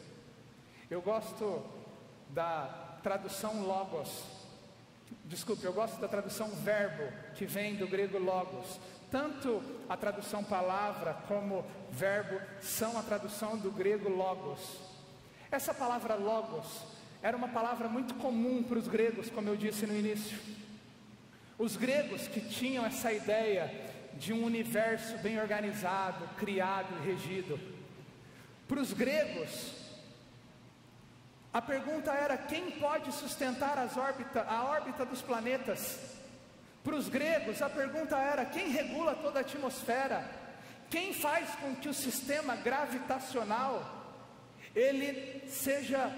Eu 0.90 1.02
gosto 1.02 1.64
da 2.30 2.98
tradução 3.04 3.62
logos. 3.62 4.24
Desculpe, 5.26 5.64
eu 5.64 5.74
gosto 5.74 6.00
da 6.00 6.08
tradução 6.08 6.50
verbo, 6.50 7.04
que 7.36 7.46
vem 7.46 7.76
do 7.76 7.88
grego 7.88 8.18
logos. 8.18 8.80
Tanto 9.10 9.64
a 9.88 9.96
tradução 9.96 10.44
palavra 10.44 11.14
como 11.28 11.66
verbo 11.92 12.40
são 12.62 12.98
a 12.98 13.04
tradução 13.04 13.58
do 13.58 13.72
grego 13.72 14.10
logos. 14.10 14.60
Essa 15.50 15.74
palavra 15.74 16.16
logos 16.16 16.68
era 17.22 17.38
uma 17.38 17.48
palavra 17.48 17.88
muito 17.88 18.16
comum 18.16 18.64
para 18.64 18.78
os 18.78 18.88
gregos, 18.88 19.30
como 19.30 19.50
eu 19.50 19.56
disse 19.56 19.86
no 19.88 19.96
início. 19.96 20.38
Os 21.58 21.78
gregos 21.78 22.28
que 22.28 22.42
tinham 22.42 22.86
essa 22.86 23.12
ideia 23.12 23.72
de 24.14 24.34
um 24.34 24.44
universo 24.44 25.18
bem 25.20 25.40
organizado, 25.40 26.28
criado 26.38 26.88
e 26.98 27.06
regido. 27.06 27.60
Para 28.68 28.82
os 28.82 28.92
gregos, 28.92 29.74
a 31.54 31.62
pergunta 31.62 32.12
era 32.12 32.38
quem 32.38 32.72
pode 32.72 33.12
sustentar 33.14 33.78
órbita, 33.98 34.42
a 34.42 34.66
órbita 34.66 35.06
dos 35.06 35.22
planetas? 35.22 36.17
Para 36.88 36.96
os 36.96 37.10
gregos, 37.10 37.62
a 37.62 37.70
pergunta 37.70 38.18
era: 38.18 38.46
quem 38.46 38.70
regula 38.70 39.14
toda 39.16 39.40
a 39.40 39.42
atmosfera? 39.42 40.26
Quem 40.90 41.14
faz 41.14 41.50
com 41.56 41.76
que 41.76 41.90
o 41.90 41.94
sistema 41.94 42.56
gravitacional 42.56 44.16
ele 44.74 45.46
seja 45.50 46.10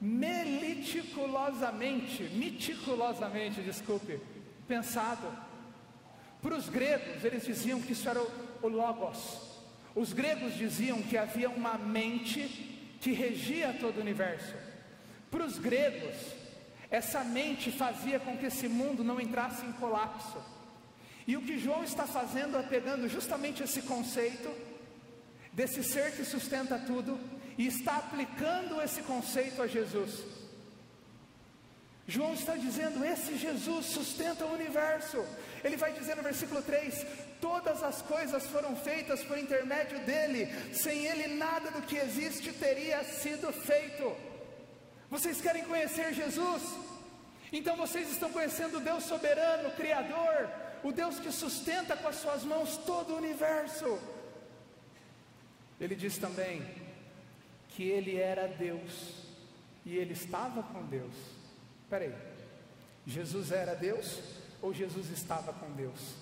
meticulosamente, 0.00 2.24
meticulosamente, 2.34 3.62
desculpe, 3.62 4.18
pensado? 4.66 5.32
Para 6.42 6.56
os 6.56 6.68
gregos, 6.68 7.22
eles 7.22 7.44
diziam 7.44 7.80
que 7.80 7.92
isso 7.92 8.08
era 8.08 8.20
o, 8.20 8.28
o 8.62 8.68
logos. 8.68 9.40
Os 9.94 10.12
gregos 10.12 10.54
diziam 10.54 11.00
que 11.00 11.16
havia 11.16 11.48
uma 11.48 11.78
mente 11.78 12.96
que 13.00 13.12
regia 13.12 13.72
todo 13.80 13.98
o 13.98 14.00
universo. 14.00 14.52
Para 15.30 15.44
os 15.44 15.60
gregos, 15.60 16.16
essa 16.90 17.24
mente 17.24 17.70
fazia 17.70 18.20
com 18.20 18.36
que 18.36 18.46
esse 18.46 18.68
mundo 18.68 19.02
não 19.02 19.20
entrasse 19.20 19.64
em 19.66 19.72
colapso. 19.72 20.38
E 21.26 21.36
o 21.36 21.42
que 21.42 21.58
João 21.58 21.82
está 21.82 22.06
fazendo 22.06 22.56
é 22.56 22.62
pegando 22.62 23.08
justamente 23.08 23.62
esse 23.62 23.82
conceito 23.82 24.48
desse 25.52 25.82
ser 25.82 26.12
que 26.12 26.24
sustenta 26.24 26.78
tudo 26.78 27.18
e 27.58 27.66
está 27.66 27.96
aplicando 27.96 28.80
esse 28.80 29.02
conceito 29.02 29.60
a 29.60 29.66
Jesus. 29.66 30.24
João 32.06 32.34
está 32.34 32.54
dizendo: 32.56 33.04
esse 33.04 33.36
Jesus 33.36 33.86
sustenta 33.86 34.44
o 34.44 34.54
universo, 34.54 35.24
Ele 35.64 35.76
vai 35.76 35.92
dizer 35.92 36.14
no 36.16 36.22
versículo 36.22 36.62
3: 36.62 37.04
Todas 37.40 37.82
as 37.82 38.00
coisas 38.02 38.46
foram 38.46 38.76
feitas 38.76 39.24
por 39.24 39.36
intermédio 39.36 39.98
dele, 40.00 40.48
sem 40.72 41.06
ele 41.06 41.34
nada 41.34 41.70
do 41.72 41.82
que 41.82 41.96
existe 41.96 42.52
teria 42.52 43.02
sido 43.02 43.52
feito. 43.52 44.35
Vocês 45.10 45.40
querem 45.40 45.64
conhecer 45.64 46.12
Jesus? 46.12 46.62
Então 47.52 47.76
vocês 47.76 48.10
estão 48.10 48.30
conhecendo 48.30 48.78
o 48.78 48.80
Deus 48.80 49.04
soberano, 49.04 49.70
Criador, 49.72 50.50
o 50.82 50.92
Deus 50.92 51.18
que 51.20 51.30
sustenta 51.30 51.96
com 51.96 52.08
as 52.08 52.16
suas 52.16 52.42
mãos 52.44 52.76
todo 52.78 53.14
o 53.14 53.16
universo. 53.16 53.98
Ele 55.80 55.94
diz 55.94 56.18
também 56.18 56.66
que 57.68 57.84
ele 57.84 58.16
era 58.16 58.48
Deus 58.48 59.12
e 59.84 59.96
ele 59.96 60.12
estava 60.12 60.62
com 60.62 60.84
Deus. 60.86 61.14
Peraí, 61.88 62.12
Jesus 63.06 63.52
era 63.52 63.74
Deus 63.74 64.18
ou 64.60 64.74
Jesus 64.74 65.10
estava 65.10 65.52
com 65.52 65.70
Deus? 65.72 66.14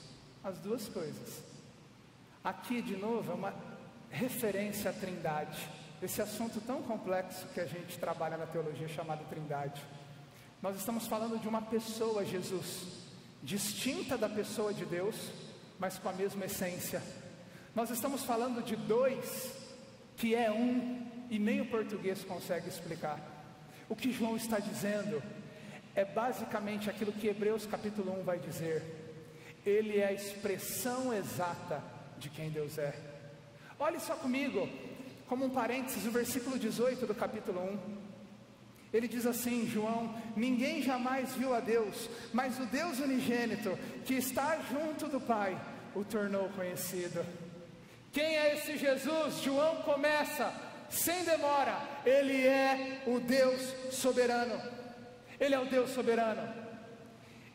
As 0.43 0.59
duas 0.59 0.89
coisas. 0.89 1.43
Aqui 2.43 2.83
de 2.83 2.97
novo 2.97 3.33
é 3.33 3.35
uma 3.35 3.55
referência 4.11 4.91
à 4.91 4.93
Trindade, 4.93 5.69
esse 6.05 6.21
assunto 6.21 6.61
tão 6.61 6.83
complexo 6.83 7.47
que 7.49 7.61
a 7.61 7.67
gente 7.67 7.99
trabalha 7.99 8.37
na 8.37 8.47
teologia 8.47 8.87
chamado 8.89 9.25
Trindade. 9.29 9.83
Nós 10.61 10.77
estamos 10.77 11.07
falando 11.07 11.41
de 11.41 11.49
uma 11.49 11.63
pessoa, 11.63 12.25
Jesus, 12.25 12.87
distinta 13.43 14.17
da 14.17 14.29
pessoa 14.29 14.73
de 14.73 14.85
Deus, 14.85 15.17
mas 15.79 15.99
com 15.99 16.09
a 16.09 16.13
mesma 16.13 16.45
essência. 16.45 17.03
Nós 17.75 17.91
estamos 17.91 18.23
falando 18.23 18.63
de 18.63 18.77
dois 18.77 19.53
que 20.17 20.35
é 20.35 20.51
um 20.51 21.07
e 21.31 21.39
nem 21.39 21.61
o 21.61 21.67
português 21.67 22.23
consegue 22.23 22.69
explicar. 22.69 23.19
O 23.89 23.97
que 23.97 24.13
João 24.13 24.37
está 24.37 24.59
dizendo 24.59 25.23
é 25.95 26.05
basicamente 26.05 26.91
aquilo 26.91 27.13
que 27.13 27.29
Hebreus 27.29 27.67
capítulo 27.67 28.21
1 28.21 28.25
vai 28.25 28.39
dizer. 28.39 28.83
Ele 29.65 29.99
é 29.99 30.07
a 30.07 30.13
expressão 30.13 31.13
exata 31.13 31.83
de 32.19 32.29
quem 32.29 32.51
Deus 32.51 32.79
é. 32.79 32.95
Olhe 33.79 33.99
só 33.99 34.15
comigo, 34.15 34.69
como 35.27 35.45
um 35.45 35.51
parênteses, 35.51 36.07
o 36.07 36.11
versículo 36.11 36.59
18 36.59 37.07
do 37.07 37.15
capítulo 37.15 37.61
1. 37.61 38.05
Ele 38.93 39.09
diz 39.09 39.27
assim, 39.27 39.67
João: 39.67 40.15
Ninguém 40.37 40.83
jamais 40.83 41.33
viu 41.35 41.55
a 41.55 41.61
Deus, 41.61 42.09
mas 42.33 42.59
o 42.61 42.67
Deus 42.67 43.01
unigênito, 43.01 43.77
que 44.05 44.15
está 44.15 44.59
junto 44.71 45.09
do 45.09 45.21
Pai, 45.21 45.61
o 45.95 46.05
tornou 46.05 46.49
conhecido. 46.51 47.25
Quem 48.13 48.37
é 48.37 48.55
esse 48.55 48.77
Jesus? 48.77 49.43
João 49.43 49.83
começa, 49.83 50.55
sem 50.89 51.25
demora, 51.25 51.77
ele 52.07 52.47
é 52.47 53.03
o 53.07 53.19
Deus 53.19 53.61
soberano. 53.91 54.61
Ele 55.41 55.55
é 55.55 55.59
o 55.59 55.67
Deus 55.67 55.91
soberano. 55.91 56.55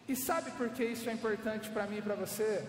E 0.08 0.16
sabe 0.16 0.52
por 0.52 0.70
que 0.70 0.84
isso 0.84 1.10
é 1.10 1.14
importante 1.14 1.70
para 1.70 1.88
mim 1.88 2.00
e 2.00 2.02
para 2.02 2.16
você? 2.16 2.68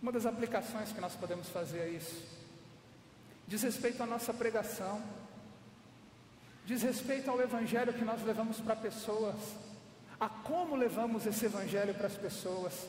Uma 0.00 0.12
das 0.12 0.24
aplicações 0.24 0.92
que 0.92 1.00
nós 1.00 1.14
podemos 1.14 1.48
fazer 1.48 1.80
é 1.80 1.88
isso. 1.88 2.37
Diz 3.48 3.62
respeito 3.62 4.00
à 4.02 4.06
nossa 4.06 4.32
pregação 4.32 5.02
diz 6.68 6.82
respeito 6.82 7.30
ao 7.30 7.40
evangelho 7.40 7.94
que 7.94 8.04
nós 8.04 8.22
levamos 8.22 8.60
para 8.60 8.76
pessoas, 8.76 9.36
a 10.20 10.28
como 10.28 10.76
levamos 10.76 11.24
esse 11.24 11.46
evangelho 11.46 11.94
para 11.94 12.08
as 12.08 12.14
pessoas. 12.14 12.86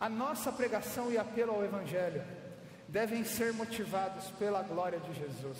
A 0.00 0.08
nossa 0.08 0.50
pregação 0.50 1.12
e 1.12 1.16
apelo 1.16 1.52
ao 1.52 1.64
evangelho 1.64 2.24
devem 2.88 3.22
ser 3.22 3.52
motivados 3.52 4.24
pela 4.32 4.64
glória 4.64 4.98
de 4.98 5.14
Jesus. 5.14 5.58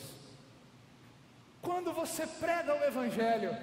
Quando 1.63 1.93
você 1.93 2.27
prega 2.27 2.75
o 2.75 2.83
evangelho, 2.83 3.57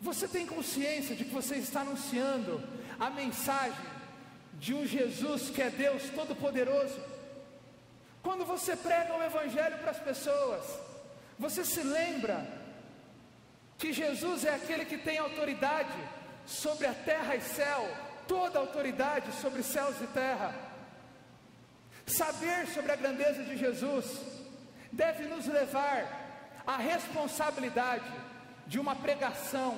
você 0.00 0.28
tem 0.28 0.46
consciência 0.46 1.16
de 1.16 1.24
que 1.24 1.34
você 1.34 1.56
está 1.56 1.80
anunciando 1.80 2.62
a 3.00 3.10
mensagem 3.10 3.90
de 4.54 4.72
um 4.72 4.86
Jesus 4.86 5.50
que 5.50 5.60
é 5.60 5.68
Deus 5.68 6.10
Todo-Poderoso. 6.10 7.11
Quando 8.22 8.44
você 8.44 8.76
prega 8.76 9.16
o 9.16 9.22
Evangelho 9.22 9.78
para 9.78 9.90
as 9.90 9.98
pessoas, 9.98 10.64
você 11.38 11.64
se 11.64 11.82
lembra 11.82 12.46
que 13.76 13.92
Jesus 13.92 14.44
é 14.44 14.54
aquele 14.54 14.84
que 14.84 14.96
tem 14.96 15.18
autoridade 15.18 15.98
sobre 16.46 16.86
a 16.86 16.94
terra 16.94 17.34
e 17.34 17.40
céu, 17.40 17.88
toda 18.28 18.60
autoridade 18.60 19.32
sobre 19.40 19.62
céus 19.62 20.00
e 20.00 20.06
terra. 20.08 20.54
Saber 22.06 22.66
sobre 22.68 22.92
a 22.92 22.96
grandeza 22.96 23.42
de 23.42 23.56
Jesus 23.56 24.20
deve 24.92 25.24
nos 25.24 25.46
levar 25.46 26.62
à 26.66 26.76
responsabilidade 26.76 28.10
de 28.66 28.78
uma 28.78 28.94
pregação 28.94 29.76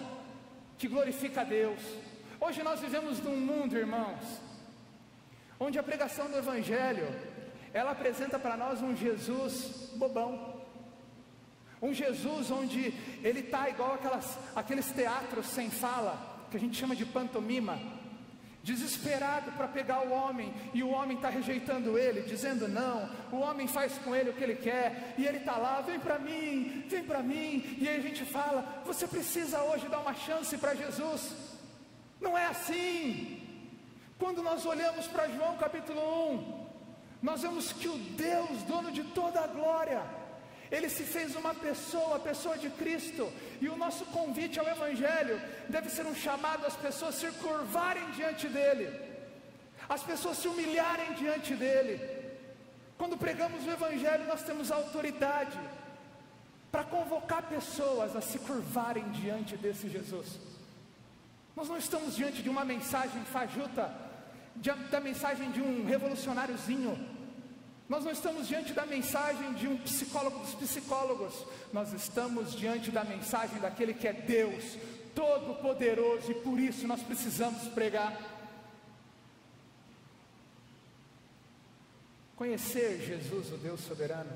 que 0.76 0.88
glorifica 0.88 1.40
a 1.42 1.44
Deus. 1.44 1.80
Hoje 2.40 2.62
nós 2.62 2.80
vivemos 2.80 3.20
num 3.20 3.36
mundo, 3.36 3.76
irmãos, 3.76 4.22
onde 5.58 5.78
a 5.78 5.82
pregação 5.82 6.30
do 6.30 6.36
Evangelho 6.36 7.08
ela 7.74 7.90
apresenta 7.90 8.38
para 8.38 8.56
nós 8.56 8.80
um 8.80 8.96
Jesus 8.96 9.90
bobão. 9.96 10.62
Um 11.82 11.92
Jesus 11.92 12.50
onde 12.50 12.94
ele 13.22 13.40
está 13.40 13.68
igual 13.68 13.94
aquelas, 13.94 14.38
aqueles 14.54 14.90
teatros 14.92 15.46
sem 15.46 15.68
fala, 15.68 16.46
que 16.50 16.56
a 16.56 16.60
gente 16.60 16.78
chama 16.78 16.94
de 16.94 17.04
pantomima, 17.04 17.78
desesperado 18.62 19.50
para 19.52 19.68
pegar 19.68 20.06
o 20.06 20.12
homem, 20.12 20.54
e 20.72 20.82
o 20.84 20.88
homem 20.88 21.16
está 21.16 21.28
rejeitando 21.28 21.98
ele, 21.98 22.22
dizendo 22.22 22.68
não, 22.68 23.10
o 23.32 23.40
homem 23.40 23.66
faz 23.66 23.98
com 23.98 24.14
ele 24.14 24.30
o 24.30 24.34
que 24.34 24.44
ele 24.44 24.54
quer, 24.54 25.14
e 25.18 25.26
ele 25.26 25.38
está 25.38 25.56
lá, 25.56 25.80
vem 25.80 25.98
para 25.98 26.18
mim, 26.18 26.84
vem 26.88 27.02
para 27.02 27.22
mim, 27.22 27.76
e 27.78 27.88
aí 27.88 27.98
a 27.98 28.02
gente 28.02 28.24
fala, 28.24 28.82
você 28.86 29.06
precisa 29.06 29.60
hoje 29.62 29.88
dar 29.88 29.98
uma 29.98 30.14
chance 30.14 30.56
para 30.56 30.76
Jesus. 30.76 31.34
Não 32.20 32.38
é 32.38 32.46
assim. 32.46 33.42
Quando 34.16 34.42
nós 34.42 34.64
olhamos 34.64 35.08
para 35.08 35.28
João 35.28 35.56
capítulo 35.56 36.00
1, 36.60 36.63
nós 37.24 37.40
vemos 37.40 37.72
que 37.72 37.88
o 37.88 37.96
Deus, 37.96 38.62
dono 38.64 38.90
de 38.92 39.02
toda 39.02 39.40
a 39.40 39.46
glória, 39.46 40.02
ele 40.70 40.90
se 40.90 41.04
fez 41.04 41.34
uma 41.34 41.54
pessoa, 41.54 42.16
a 42.16 42.20
pessoa 42.20 42.58
de 42.58 42.68
Cristo, 42.68 43.32
e 43.62 43.66
o 43.70 43.78
nosso 43.78 44.04
convite 44.16 44.60
ao 44.60 44.68
Evangelho 44.68 45.40
deve 45.66 45.88
ser 45.88 46.04
um 46.04 46.14
chamado 46.14 46.66
às 46.66 46.76
pessoas 46.76 47.14
se 47.14 47.26
curvarem 47.44 48.10
diante 48.10 48.46
dele, 48.46 48.86
as 49.88 50.02
pessoas 50.02 50.36
se 50.36 50.48
humilharem 50.48 51.14
diante 51.14 51.54
dele. 51.54 51.98
Quando 52.98 53.16
pregamos 53.16 53.66
o 53.66 53.70
Evangelho, 53.70 54.26
nós 54.26 54.42
temos 54.42 54.70
autoridade 54.70 55.58
para 56.70 56.84
convocar 56.84 57.44
pessoas 57.44 58.14
a 58.14 58.20
se 58.20 58.38
curvarem 58.38 59.08
diante 59.12 59.56
desse 59.56 59.88
Jesus. 59.88 60.38
Nós 61.56 61.70
não 61.70 61.78
estamos 61.78 62.16
diante 62.16 62.42
de 62.42 62.50
uma 62.50 62.66
mensagem 62.66 63.24
fajuta, 63.24 64.03
da 64.90 65.00
mensagem 65.00 65.50
de 65.50 65.60
um 65.60 65.84
revolucionáriozinho 65.84 67.14
nós 67.88 68.02
não 68.02 68.12
estamos 68.12 68.48
diante 68.48 68.72
da 68.72 68.86
mensagem 68.86 69.52
de 69.54 69.68
um 69.68 69.76
psicólogo 69.76 70.38
dos 70.38 70.54
psicólogos, 70.54 71.34
nós 71.72 71.92
estamos 71.92 72.54
diante 72.54 72.90
da 72.90 73.04
mensagem 73.04 73.60
daquele 73.60 73.92
que 73.92 74.08
é 74.08 74.12
Deus, 74.12 74.78
Todo-Poderoso, 75.14 76.30
e 76.30 76.34
por 76.34 76.58
isso 76.58 76.86
nós 76.86 77.02
precisamos 77.02 77.68
pregar. 77.68 78.32
Conhecer 82.36 83.00
Jesus, 83.04 83.52
o 83.52 83.58
Deus 83.58 83.80
soberano, 83.80 84.32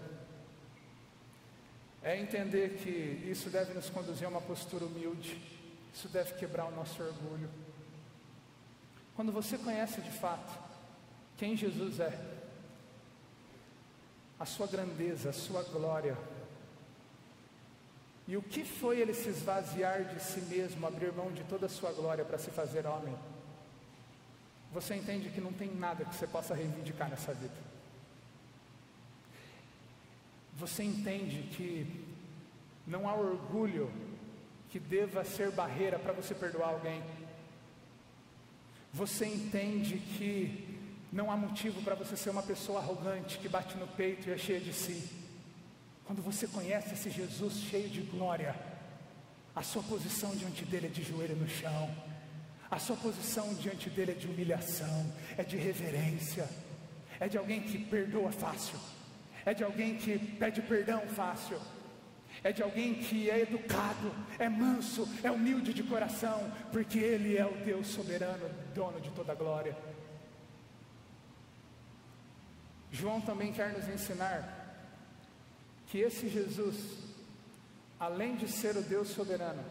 é 2.03 2.21
entender 2.21 2.77
que 2.77 3.29
isso 3.29 3.49
deve 3.49 3.73
nos 3.73 3.89
conduzir 3.89 4.27
a 4.27 4.31
uma 4.31 4.43
postura 4.43 4.85
humilde, 4.85 5.41
isso 5.93 6.07
deve 6.09 6.35
quebrar 6.35 6.67
o 6.67 6.77
nosso 6.77 7.03
orgulho. 7.03 7.51
Quando 9.19 9.33
você 9.33 9.59
conhece 9.59 10.01
de 10.01 10.13
fato 10.13 10.57
quem 11.37 11.57
Jesus 11.57 11.99
é, 11.99 12.17
a 14.39 14.47
sua 14.47 14.69
grandeza, 14.69 15.31
a 15.31 15.33
sua 15.33 15.65
glória. 15.65 16.17
E 18.29 18.37
o 18.37 18.43
que 18.43 18.63
foi 18.63 19.01
ele 19.01 19.13
se 19.13 19.29
esvaziar 19.29 20.05
de 20.05 20.23
si 20.23 20.41
mesmo, 20.43 20.87
abrir 20.87 21.13
mão 21.13 21.33
de 21.33 21.43
toda 21.43 21.67
a 21.67 21.69
sua 21.69 21.91
glória 21.91 22.25
para 22.25 22.39
se 22.39 22.53
fazer 22.53 22.87
homem? 22.87 23.13
Você 24.73 24.95
entende 24.95 25.31
que 25.31 25.41
não 25.41 25.53
tem 25.53 25.75
nada 25.75 26.05
que 26.05 26.15
você 26.15 26.29
possa 26.29 26.55
reivindicar 26.55 27.11
nessa 27.11 27.35
vida. 27.35 27.59
Você 30.55 30.85
entende 30.85 31.43
que 31.57 32.07
não 32.87 33.09
há 33.09 33.17
orgulho 33.17 33.91
que 34.69 34.79
deva 34.79 35.25
ser 35.25 35.51
barreira 35.51 35.99
para 35.99 36.13
você 36.13 36.37
perdoar 36.37 36.69
alguém. 36.69 37.03
Você 38.93 39.27
entende 39.27 39.99
que 40.17 40.79
não 41.13 41.31
há 41.31 41.37
motivo 41.37 41.83
para 41.83 41.95
você 41.95 42.17
ser 42.17 42.31
uma 42.31 42.43
pessoa 42.43 42.81
arrogante 42.81 43.39
que 43.39 43.49
bate 43.49 43.77
no 43.77 43.87
peito 43.87 44.29
e 44.29 44.33
é 44.33 44.39
cheia 44.39 44.61
de 44.61 44.73
si. 44.73 45.09
Quando 46.05 46.23
você 46.23 46.47
conhece 46.47 46.95
esse 46.95 47.11
Jesus 47.11 47.55
cheio 47.55 47.89
de 47.89 48.01
glória, 48.01 48.55
a 49.55 49.63
sua 49.63 49.83
posição 49.83 50.35
diante 50.35 50.65
dele 50.65 50.87
é 50.87 50.91
de 50.91 51.03
joelho 51.03 51.37
no 51.37 51.49
chão, 51.49 51.95
a 52.71 52.79
sua 52.79 52.97
posição 52.97 53.53
diante 53.55 53.91
dele 53.91 54.13
é 54.13 54.15
de 54.15 54.27
humilhação, 54.27 55.13
é 55.37 55.43
de 55.43 55.57
reverência, 55.57 56.49
é 57.19 57.29
de 57.29 57.37
alguém 57.37 57.61
que 57.63 57.79
perdoa 57.79 58.31
fácil, 58.31 58.79
é 59.45 59.55
de 59.55 59.65
alguém 59.65 59.97
que 59.97 60.19
pede 60.19 60.63
perdão 60.63 61.01
fácil, 61.09 61.59
é 62.43 62.53
de 62.53 62.63
alguém 62.63 62.95
que 62.95 63.29
é 63.29 63.41
educado, 63.41 64.13
é 64.39 64.49
manso, 64.49 65.09
é 65.23 65.31
humilde 65.31 65.75
de 65.75 65.83
coração, 65.83 66.51
porque 66.73 66.99
Ele 66.99 67.37
é 67.37 67.45
o 67.45 67.65
Deus 67.65 67.89
soberano, 67.89 68.49
dono 68.75 69.01
de 69.01 69.11
toda 69.11 69.33
a 69.33 69.35
glória. 69.35 69.77
João 72.91 73.21
também 73.21 73.53
quer 73.53 73.73
nos 73.73 73.89
ensinar 73.89 74.57
que 75.87 75.99
esse 75.99 76.29
Jesus, 76.29 76.77
além 77.99 78.37
de 78.37 78.49
ser 78.49 78.77
o 78.77 78.83
Deus 78.83 79.09
soberano, 79.09 79.65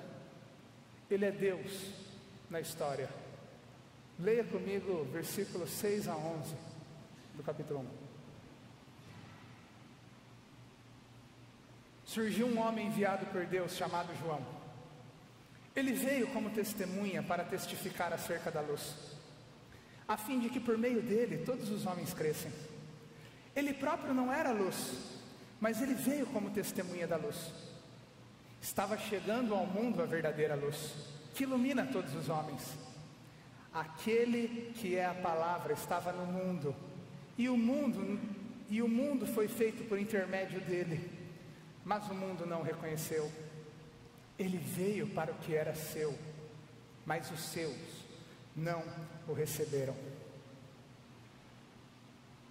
Ele 1.10 1.26
é 1.26 1.32
Deus 1.32 1.92
na 2.50 2.60
história. 2.60 3.10
Leia 4.20 4.44
comigo 4.44 5.04
versículos 5.06 5.70
6 5.72 6.08
a 6.08 6.16
11 6.16 6.56
do 7.36 7.44
capítulo 7.44 7.82
1. 7.82 8.07
Surgiu 12.18 12.48
um 12.48 12.58
homem 12.58 12.88
enviado 12.88 13.28
por 13.28 13.46
Deus 13.46 13.76
chamado 13.76 14.10
João. 14.20 14.42
Ele 15.76 15.94
veio 15.94 16.26
como 16.30 16.50
testemunha 16.50 17.22
para 17.22 17.44
testificar 17.44 18.12
acerca 18.12 18.50
da 18.50 18.60
luz, 18.60 18.96
a 20.08 20.18
fim 20.18 20.40
de 20.40 20.50
que 20.50 20.60
por 20.60 20.80
meio 20.80 21.00
dele 21.00 21.44
todos 21.46 21.70
os 21.70 21.86
homens 21.86 22.16
crescem. 22.16 22.52
Ele 23.56 23.72
próprio 23.72 24.16
não 24.16 24.34
era 24.34 24.52
luz, 24.52 24.98
mas 25.62 25.80
ele 25.80 25.94
veio 25.94 26.26
como 26.26 26.50
testemunha 26.50 27.06
da 27.06 27.18
luz. 27.18 27.52
Estava 28.60 28.98
chegando 28.98 29.54
ao 29.54 29.68
mundo 29.68 30.02
a 30.02 30.06
verdadeira 30.08 30.56
luz, 30.56 30.96
que 31.36 31.44
ilumina 31.44 31.86
todos 31.86 32.16
os 32.16 32.30
homens. 32.30 32.64
Aquele 33.72 34.72
que 34.74 34.96
é 34.96 35.06
a 35.06 35.14
palavra 35.14 35.72
estava 35.72 36.12
no 36.12 36.26
mundo, 36.26 36.76
e 37.38 37.48
o 37.48 37.56
mundo 37.56 38.20
e 38.72 38.82
o 38.82 38.88
mundo 38.88 39.28
foi 39.28 39.48
feito 39.48 39.88
por 39.88 40.00
intermédio 40.00 40.60
dele 40.62 41.17
mas 41.88 42.06
o 42.10 42.14
mundo 42.14 42.46
não 42.46 42.60
o 42.60 42.64
reconheceu. 42.64 43.32
Ele 44.38 44.58
veio 44.58 45.08
para 45.08 45.32
o 45.32 45.36
que 45.36 45.56
era 45.56 45.74
seu, 45.74 46.14
mas 47.06 47.32
os 47.32 47.40
seus 47.40 47.78
não 48.54 48.84
o 49.26 49.32
receberam. 49.32 49.96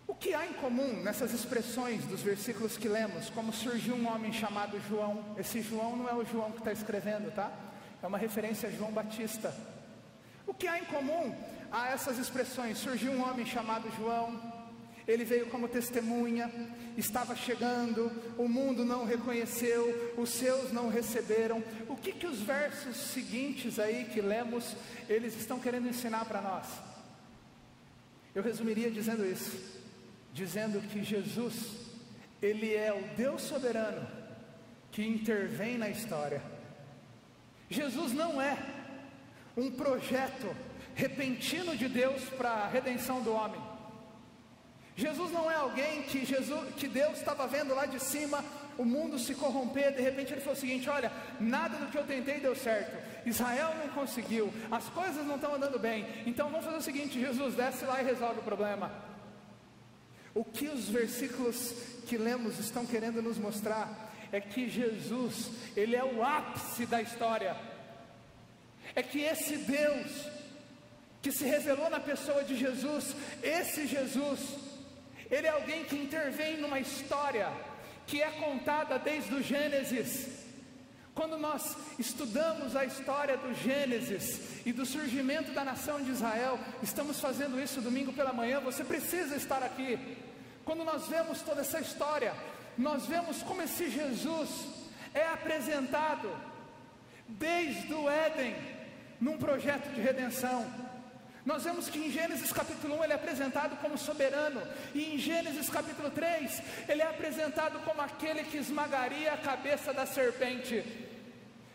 O 0.09 0.15
que 0.15 0.33
há 0.33 0.47
em 0.47 0.55
comum 0.55 1.03
nessas 1.03 1.35
expressões 1.35 2.03
dos 2.07 2.23
versículos 2.23 2.79
que 2.79 2.89
lemos, 2.89 3.29
como 3.29 3.53
surgiu 3.53 3.95
um 3.95 4.09
homem 4.09 4.33
chamado 4.33 4.81
João? 4.89 5.23
Esse 5.37 5.61
João 5.61 5.97
não 5.97 6.09
é 6.09 6.15
o 6.15 6.25
João 6.25 6.53
que 6.53 6.59
está 6.61 6.73
escrevendo, 6.73 7.31
tá? 7.35 7.53
É 8.03 8.07
uma 8.07 8.17
referência 8.17 8.71
a 8.71 8.73
João 8.73 8.91
Batista. 8.91 9.55
O 10.47 10.55
que 10.55 10.67
há 10.67 10.79
em 10.79 10.87
comum 10.87 11.37
a 11.71 11.91
essas 11.91 12.17
expressões? 12.17 12.79
Surgiu 12.79 13.13
um 13.13 13.29
homem 13.29 13.45
chamado 13.45 13.91
João, 13.99 14.56
ele 15.07 15.25
veio 15.25 15.47
como 15.47 15.69
testemunha, 15.69 16.51
estava 16.97 17.37
chegando, 17.37 18.11
o 18.37 18.49
mundo 18.49 18.85
não 18.85 19.05
reconheceu, 19.05 20.15
os 20.17 20.31
seus 20.31 20.73
não 20.73 20.89
receberam. 20.89 21.63
O 21.89 21.97
que 21.97 22.13
que 22.13 22.27
os 22.27 22.41
versos 22.41 22.97
seguintes 22.97 23.79
aí 23.79 24.07
que 24.13 24.21
lemos, 24.21 24.75
eles 25.09 25.37
estão 25.37 25.61
querendo 25.61 25.89
ensinar 25.89 26.25
para 26.25 26.41
nós? 26.43 26.67
Eu 28.35 28.43
resumiria 28.43 28.91
dizendo 28.91 29.25
isso, 29.25 29.59
dizendo 30.33 30.81
que 30.89 31.03
Jesus, 31.03 31.55
ele 32.43 32.75
é 32.75 32.93
o 32.93 33.17
Deus 33.17 33.43
soberano 33.43 34.07
que 34.91 35.07
intervém 35.07 35.79
na 35.79 35.89
história. 35.89 36.43
Jesus 37.71 38.13
não 38.13 38.41
é 38.41 38.59
um 39.57 39.71
projeto 39.71 40.55
repentino 40.95 41.77
de 41.77 41.89
Deus 41.89 42.23
para 42.31 42.51
a 42.51 42.69
redenção 42.69 43.23
do 43.23 43.33
homem. 43.33 43.61
Jesus 44.97 45.31
não 45.31 45.51
é 45.51 45.55
alguém 45.55 46.03
que, 46.05 46.25
Jesus, 46.25 46.75
que 46.75 46.89
Deus 46.89 47.19
estava 47.19 47.47
vendo 47.47 47.75
lá 47.75 47.85
de 47.85 48.01
cima 48.01 48.43
o 48.79 48.85
mundo 48.85 49.19
se 49.19 49.35
corromper, 49.35 49.95
de 49.95 50.03
repente 50.03 50.33
ele 50.33 50.41
falou 50.41 50.57
o 50.57 50.61
seguinte: 50.61 50.89
olha, 50.89 51.13
nada 51.41 51.77
do 51.79 51.87
que 51.87 51.99
eu 51.99 52.05
tentei 52.05 52.41
deu 52.41 52.55
certo, 52.55 52.97
Israel 53.27 53.75
não 53.79 53.89
conseguiu, 53.89 54.53
as 54.71 54.89
coisas 54.89 55.27
não 55.27 55.37
estão 55.37 55.55
andando 55.55 55.79
bem, 55.79 56.07
então 56.27 56.51
vamos 56.51 56.65
fazer 56.65 56.79
o 56.79 56.83
seguinte: 56.83 57.21
Jesus 57.21 57.55
desce 57.55 57.85
lá 57.85 58.01
e 58.01 58.05
resolve 58.05 58.41
o 58.41 58.45
problema. 58.45 58.91
O 60.35 60.45
que 60.45 60.69
os 60.69 60.89
versículos 60.89 61.75
que 62.07 62.19
lemos 62.19 62.59
estão 62.59 62.85
querendo 62.85 63.23
nos 63.23 63.39
mostrar 63.39 64.13
é 64.31 64.41
que 64.41 64.69
Jesus, 64.69 65.51
ele 65.75 65.97
é 65.97 66.05
o 66.05 66.23
ápice 66.23 66.85
da 66.85 67.01
história, 67.01 67.57
é 68.95 69.03
que 69.03 69.21
esse 69.21 69.57
Deus 69.59 70.27
que 71.23 71.33
se 71.33 71.45
revelou 71.45 71.89
na 71.91 71.99
pessoa 71.99 72.45
de 72.45 72.55
Jesus, 72.55 73.17
esse 73.43 73.87
Jesus, 73.87 74.41
ele 75.31 75.47
é 75.47 75.51
alguém 75.51 75.85
que 75.85 75.97
intervém 75.97 76.59
numa 76.59 76.81
história 76.81 77.51
que 78.07 78.23
é 78.23 78.31
contada 78.31 78.99
desde 78.99 79.35
o 79.35 79.43
Gênesis. 79.43 80.45
Quando 81.15 81.39
nós 81.39 81.77
estudamos 81.99 82.77
a 82.77 82.85
história 82.85 83.37
do 83.37 83.55
Gênesis 83.55 84.67
e 84.67 84.73
do 84.73 84.85
surgimento 84.85 85.53
da 85.53 85.65
nação 85.65 86.03
de 86.03 86.11
Israel, 86.11 86.59
estamos 86.83 87.19
fazendo 87.19 87.59
isso 87.59 87.81
domingo 87.81 88.13
pela 88.13 88.33
manhã, 88.33 88.61
você 88.61 88.85
precisa 88.85 89.35
estar 89.35 89.63
aqui. 89.63 89.99
Quando 90.65 90.85
nós 90.85 91.09
vemos 91.09 91.41
toda 91.41 91.63
essa 91.63 91.81
história, 91.81 92.35
nós 92.77 93.07
vemos 93.07 93.43
como 93.43 93.63
esse 93.63 93.91
Jesus 93.91 94.51
é 95.15 95.27
apresentado 95.27 96.31
desde 97.27 97.93
o 97.95 98.09
Éden 98.09 98.55
num 99.21 99.39
projeto 99.39 99.89
de 99.95 100.01
redenção. 100.01 100.67
Nós 101.47 101.63
vemos 101.63 101.89
que 101.89 102.01
em 102.01 102.11
Gênesis 102.11 102.53
capítulo 102.53 102.99
1 102.99 103.05
ele 103.05 103.13
é 103.13 103.17
apresentado 103.17 103.77
como 103.77 103.97
soberano, 103.97 104.61
e 104.93 105.15
em 105.15 105.17
Gênesis 105.17 105.71
capítulo 105.71 106.11
3 106.11 106.61
ele 106.89 107.01
é 107.01 107.07
apresentado 107.07 107.79
como 107.85 108.03
aquele 108.03 108.43
que 108.43 108.57
esmagaria 108.57 109.33
a 109.33 109.37
cabeça 109.37 109.95
da 109.95 110.05
serpente. 110.05 110.85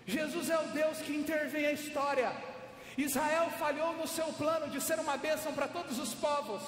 Jesus 0.05 0.49
é 0.49 0.59
o 0.59 0.67
Deus 0.73 0.97
que 0.97 1.15
intervém 1.15 1.67
a 1.67 1.71
história. 1.71 2.33
Israel 2.97 3.49
falhou 3.57 3.93
no 3.95 4.05
seu 4.09 4.25
plano 4.33 4.69
de 4.69 4.81
ser 4.81 4.99
uma 4.99 5.15
bênção 5.15 5.53
para 5.53 5.69
todos 5.69 5.97
os 5.99 6.13
povos, 6.13 6.61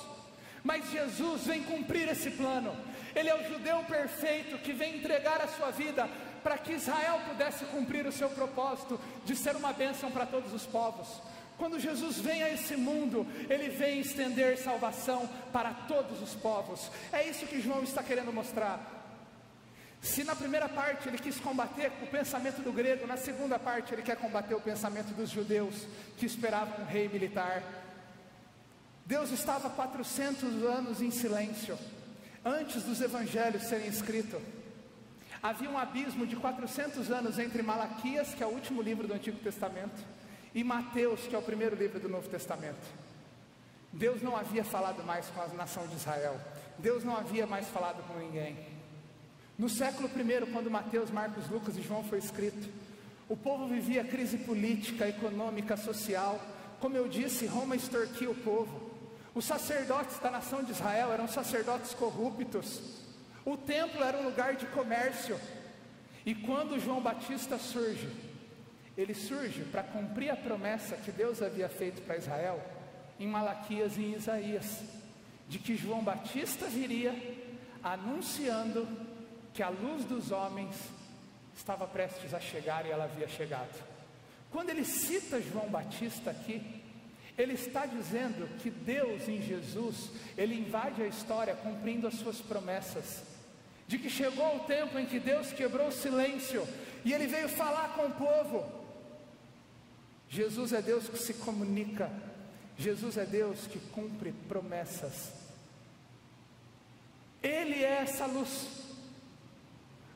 mas 0.63 0.89
Jesus 0.89 1.45
vem 1.45 1.61
cumprir 1.61 2.07
esse 2.07 2.31
plano. 2.31 2.73
Ele 3.13 3.27
é 3.27 3.35
o 3.35 3.49
judeu 3.49 3.83
perfeito 3.83 4.59
que 4.59 4.71
vem 4.71 4.99
entregar 4.99 5.41
a 5.41 5.49
sua 5.49 5.71
vida 5.71 6.09
para 6.41 6.57
que 6.57 6.71
Israel 6.71 7.19
pudesse 7.27 7.65
cumprir 7.65 8.07
o 8.07 8.13
seu 8.13 8.29
propósito 8.29 8.97
de 9.25 9.35
ser 9.35 9.57
uma 9.57 9.73
bênção 9.73 10.09
para 10.09 10.25
todos 10.25 10.53
os 10.53 10.65
povos. 10.65 11.21
Quando 11.63 11.79
Jesus 11.79 12.17
vem 12.17 12.43
a 12.43 12.49
esse 12.49 12.75
mundo, 12.75 13.25
ele 13.49 13.69
vem 13.69 14.01
estender 14.01 14.57
salvação 14.57 15.29
para 15.53 15.73
todos 15.73 16.21
os 16.21 16.35
povos. 16.35 16.91
É 17.09 17.25
isso 17.25 17.45
que 17.45 17.61
João 17.61 17.83
está 17.83 18.03
querendo 18.03 18.33
mostrar. 18.33 18.81
Se 20.01 20.25
na 20.25 20.35
primeira 20.35 20.67
parte 20.67 21.07
ele 21.07 21.17
quis 21.17 21.39
combater 21.39 21.89
o 22.01 22.07
pensamento 22.07 22.61
do 22.61 22.73
grego, 22.73 23.07
na 23.07 23.15
segunda 23.15 23.57
parte 23.57 23.93
ele 23.93 24.01
quer 24.01 24.17
combater 24.17 24.53
o 24.53 24.59
pensamento 24.59 25.13
dos 25.15 25.29
judeus 25.29 25.87
que 26.17 26.25
esperavam 26.25 26.83
um 26.83 26.85
rei 26.85 27.07
militar. 27.07 27.63
Deus 29.05 29.31
estava 29.31 29.69
400 29.69 30.63
anos 30.63 31.01
em 31.01 31.11
silêncio, 31.11 31.79
antes 32.43 32.83
dos 32.83 32.99
evangelhos 32.99 33.63
serem 33.63 33.87
escritos. 33.87 34.41
Havia 35.41 35.69
um 35.69 35.77
abismo 35.77 36.27
de 36.27 36.35
400 36.35 37.09
anos 37.09 37.39
entre 37.39 37.63
Malaquias, 37.63 38.33
que 38.33 38.43
é 38.43 38.45
o 38.45 38.49
último 38.49 38.81
livro 38.81 39.07
do 39.07 39.13
Antigo 39.13 39.39
Testamento, 39.39 40.03
e 40.53 40.63
Mateus, 40.63 41.21
que 41.21 41.35
é 41.35 41.37
o 41.37 41.41
primeiro 41.41 41.75
livro 41.75 41.99
do 41.99 42.09
Novo 42.09 42.29
Testamento. 42.29 42.85
Deus 43.91 44.21
não 44.21 44.35
havia 44.35 44.63
falado 44.63 45.03
mais 45.03 45.27
com 45.27 45.41
a 45.41 45.47
nação 45.49 45.87
de 45.87 45.95
Israel, 45.95 46.39
Deus 46.79 47.03
não 47.03 47.15
havia 47.15 47.45
mais 47.45 47.67
falado 47.69 48.05
com 48.07 48.17
ninguém. 48.17 48.57
No 49.57 49.69
século 49.69 50.09
I, 50.09 50.51
quando 50.51 50.71
Mateus, 50.71 51.11
Marcos, 51.11 51.47
Lucas 51.49 51.77
e 51.77 51.81
João 51.81 52.03
foi 52.03 52.17
escrito, 52.17 52.69
o 53.29 53.37
povo 53.37 53.67
vivia 53.67 54.03
crise 54.03 54.37
política, 54.37 55.07
econômica, 55.07 55.77
social. 55.77 56.39
Como 56.79 56.97
eu 56.97 57.07
disse, 57.07 57.45
Roma 57.45 57.75
extorquia 57.75 58.29
o 58.29 58.35
povo. 58.35 58.91
Os 59.33 59.45
sacerdotes 59.45 60.19
da 60.19 60.29
nação 60.29 60.63
de 60.63 60.71
Israel 60.71 61.11
eram 61.11 61.27
sacerdotes 61.27 61.93
corruptos. 61.93 62.81
O 63.45 63.55
templo 63.57 64.03
era 64.03 64.17
um 64.17 64.23
lugar 64.23 64.55
de 64.55 64.65
comércio. 64.67 65.39
E 66.25 66.35
quando 66.35 66.79
João 66.79 67.01
Batista 67.01 67.57
surge, 67.57 68.09
ele 68.97 69.13
surge 69.13 69.63
para 69.63 69.83
cumprir 69.83 70.29
a 70.29 70.35
promessa 70.35 70.95
que 70.97 71.11
Deus 71.11 71.41
havia 71.41 71.67
feito 71.67 72.01
para 72.03 72.17
Israel 72.17 72.61
em 73.19 73.27
Malaquias 73.27 73.97
e 73.97 74.01
em 74.01 74.15
Isaías, 74.15 74.81
de 75.47 75.59
que 75.59 75.75
João 75.75 76.03
Batista 76.03 76.67
viria 76.67 77.13
anunciando 77.83 78.87
que 79.53 79.61
a 79.61 79.69
luz 79.69 80.05
dos 80.05 80.31
homens 80.31 80.75
estava 81.55 81.87
prestes 81.87 82.33
a 82.33 82.39
chegar 82.39 82.85
e 82.85 82.89
ela 82.89 83.05
havia 83.05 83.27
chegado. 83.27 83.83
Quando 84.51 84.69
ele 84.69 84.85
cita 84.85 85.41
João 85.41 85.67
Batista 85.69 86.31
aqui, 86.31 86.81
ele 87.37 87.53
está 87.53 87.85
dizendo 87.85 88.47
que 88.59 88.69
Deus 88.69 89.27
em 89.27 89.41
Jesus, 89.41 90.11
ele 90.37 90.55
invade 90.55 91.01
a 91.01 91.07
história 91.07 91.55
cumprindo 91.55 92.07
as 92.07 92.13
suas 92.15 92.39
promessas, 92.39 93.23
de 93.87 93.97
que 93.97 94.09
chegou 94.09 94.57
o 94.57 94.59
tempo 94.61 94.97
em 94.99 95.05
que 95.05 95.19
Deus 95.19 95.51
quebrou 95.51 95.87
o 95.87 95.91
silêncio 95.91 96.67
e 97.03 97.13
ele 97.13 97.27
veio 97.27 97.49
falar 97.49 97.89
com 97.95 98.05
o 98.05 98.11
povo. 98.11 98.82
Jesus 100.33 100.73
é 100.73 100.81
Deus 100.81 101.07
que 101.07 101.17
se 101.19 101.35
comunica, 101.35 102.11
Jesus 102.75 103.17
é 103.17 103.25
Deus 103.25 103.67
que 103.67 103.77
cumpre 103.91 104.31
promessas. 104.47 105.31
Ele 107.43 107.83
é 107.83 107.99
essa 108.01 108.25
luz. 108.25 108.67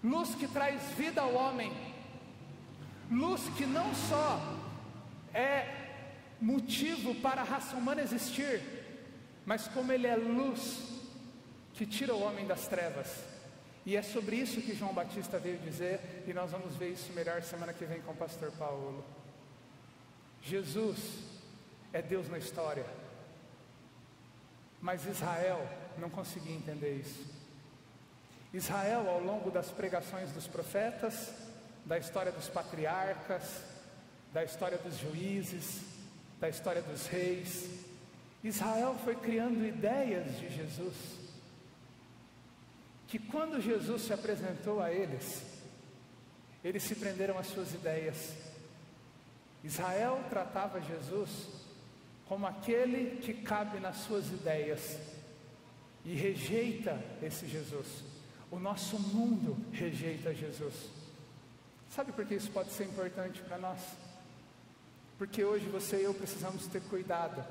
luz 0.03 0.33
que 0.33 0.47
traz 0.47 0.81
vida 0.97 1.21
ao 1.21 1.35
homem, 1.35 1.71
luz 3.11 3.43
que 3.55 3.67
não 3.67 3.93
só 3.93 4.41
é 5.35 5.85
motivo 6.41 7.13
para 7.21 7.41
a 7.41 7.45
raça 7.45 7.75
humana 7.75 8.01
existir, 8.01 8.63
mas 9.45 9.67
como 9.67 9.91
ele 9.91 10.07
é 10.07 10.15
luz 10.15 10.79
que 11.75 11.85
tira 11.85 12.15
o 12.15 12.23
homem 12.23 12.47
das 12.47 12.67
trevas. 12.67 13.07
E 13.85 13.95
é 13.95 14.01
sobre 14.01 14.37
isso 14.37 14.61
que 14.61 14.75
João 14.75 14.95
Batista 14.95 15.37
veio 15.37 15.59
dizer, 15.59 16.23
e 16.25 16.33
nós 16.33 16.49
vamos 16.49 16.75
ver 16.75 16.89
isso 16.89 17.13
melhor 17.13 17.43
semana 17.43 17.71
que 17.71 17.85
vem 17.85 18.01
com 18.01 18.13
o 18.13 18.17
pastor 18.17 18.51
Paulo. 18.53 19.05
Jesus 20.47 20.97
é 21.91 22.01
Deus 22.01 22.29
na 22.29 22.37
história, 22.37 22.85
mas 24.81 25.05
Israel 25.05 25.67
não 25.97 26.09
conseguia 26.09 26.55
entender 26.55 27.01
isso. 27.01 27.25
Israel, 28.53 29.09
ao 29.09 29.21
longo 29.21 29.51
das 29.51 29.69
pregações 29.71 30.31
dos 30.31 30.47
profetas, 30.47 31.33
da 31.85 31.97
história 31.97 32.31
dos 32.31 32.47
patriarcas, 32.47 33.61
da 34.31 34.41
história 34.41 34.77
dos 34.77 34.97
juízes, 34.97 35.81
da 36.39 36.47
história 36.47 36.81
dos 36.81 37.07
reis, 37.07 37.69
Israel 38.41 38.95
foi 39.03 39.15
criando 39.17 39.65
ideias 39.65 40.37
de 40.39 40.49
Jesus, 40.49 40.95
que 43.05 43.19
quando 43.19 43.59
Jesus 43.59 44.03
se 44.03 44.13
apresentou 44.13 44.81
a 44.81 44.93
eles, 44.93 45.43
eles 46.63 46.83
se 46.83 46.95
prenderam 46.95 47.37
às 47.37 47.47
suas 47.47 47.73
ideias. 47.73 48.33
Israel 49.63 50.23
tratava 50.29 50.79
Jesus 50.81 51.47
como 52.27 52.45
aquele 52.45 53.17
que 53.21 53.33
cabe 53.33 53.79
nas 53.79 53.97
suas 53.97 54.27
ideias 54.27 54.99
e 56.03 56.13
rejeita 56.13 57.01
esse 57.21 57.47
Jesus. 57.47 58.03
O 58.51 58.59
nosso 58.59 58.99
mundo 58.99 59.57
rejeita 59.71 60.33
Jesus. 60.33 60.73
Sabe 61.89 62.11
por 62.11 62.25
que 62.25 62.35
isso 62.35 62.51
pode 62.51 62.71
ser 62.71 62.85
importante 62.85 63.41
para 63.41 63.57
nós? 63.57 63.79
Porque 65.17 65.43
hoje 65.43 65.67
você 65.67 65.97
e 65.97 66.03
eu 66.03 66.13
precisamos 66.13 66.67
ter 66.67 66.81
cuidado 66.81 67.43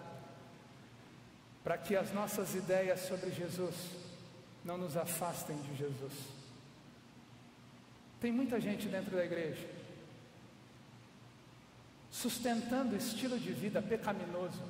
para 1.64 1.76
que 1.76 1.96
as 1.96 2.12
nossas 2.12 2.54
ideias 2.54 3.00
sobre 3.00 3.30
Jesus 3.32 3.74
não 4.64 4.78
nos 4.78 4.96
afastem 4.96 5.56
de 5.62 5.76
Jesus. 5.76 6.12
Tem 8.20 8.30
muita 8.30 8.60
gente 8.60 8.88
dentro 8.88 9.16
da 9.16 9.24
igreja 9.24 9.85
sustentando 12.22 12.96
estilo 12.96 13.38
de 13.38 13.52
vida 13.52 13.82
pecaminoso, 13.82 14.62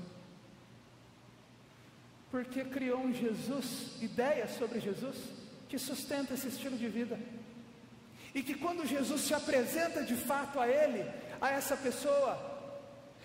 porque 2.29 2.65
criou 2.65 2.99
um 2.99 3.15
Jesus, 3.15 4.03
ideias 4.03 4.51
sobre 4.57 4.81
Jesus, 4.81 5.17
que 5.69 5.79
sustenta 5.79 6.35
esse 6.35 6.49
estilo 6.49 6.77
de 6.77 6.89
vida. 6.89 7.19
E 8.35 8.43
que 8.43 8.55
quando 8.55 8.85
Jesus 8.85 9.21
se 9.23 9.33
apresenta 9.33 10.03
de 10.03 10.17
fato 10.17 10.59
a 10.59 10.69
ele, 10.69 11.09
a 11.41 11.51
essa 11.51 11.77
pessoa, 11.77 12.37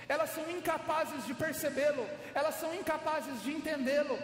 elas 0.07 0.29
são 0.29 0.49
incapazes 0.51 1.25
de 1.25 1.33
percebê-lo, 1.33 2.07
elas 2.35 2.55
são 2.55 2.73
incapazes 2.75 3.41
de 3.41 3.51
entendê-lo. 3.51 4.17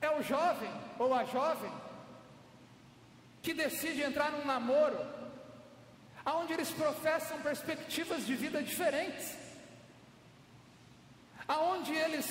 É 0.00 0.10
o 0.10 0.22
jovem 0.22 0.70
ou 0.98 1.12
a 1.12 1.24
jovem 1.24 1.70
que 3.42 3.52
decide 3.52 4.02
entrar 4.02 4.32
num 4.32 4.46
namoro, 4.46 5.17
aonde 6.28 6.52
eles 6.52 6.70
professam 6.70 7.40
perspectivas 7.40 8.26
de 8.26 8.34
vida 8.34 8.62
diferentes, 8.62 9.26
aonde 11.56 11.92
eles 12.04 12.26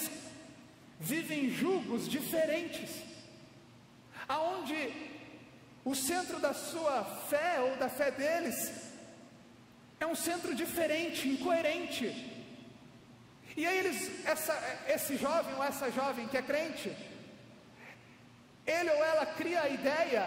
vivem 1.00 1.50
julgos 1.50 2.08
diferentes, 2.08 2.92
aonde 4.36 4.78
o 5.84 5.96
centro 5.96 6.40
da 6.40 6.54
sua 6.54 7.04
fé 7.30 7.60
ou 7.60 7.72
da 7.78 7.90
fé 7.90 8.12
deles 8.12 8.60
é 10.00 10.06
um 10.06 10.18
centro 10.28 10.54
diferente, 10.54 11.28
incoerente. 11.28 12.08
E 13.56 13.66
aí 13.66 13.80
eles, 13.80 14.28
essa, 14.34 14.56
esse 14.96 15.18
jovem 15.18 15.56
ou 15.56 15.64
essa 15.64 15.90
jovem 15.90 16.28
que 16.28 16.38
é 16.38 16.44
crente, 16.44 16.96
ele 18.76 18.92
ou 18.92 19.04
ela 19.12 19.26
cria 19.26 19.62
a 19.64 19.70
ideia 19.70 20.24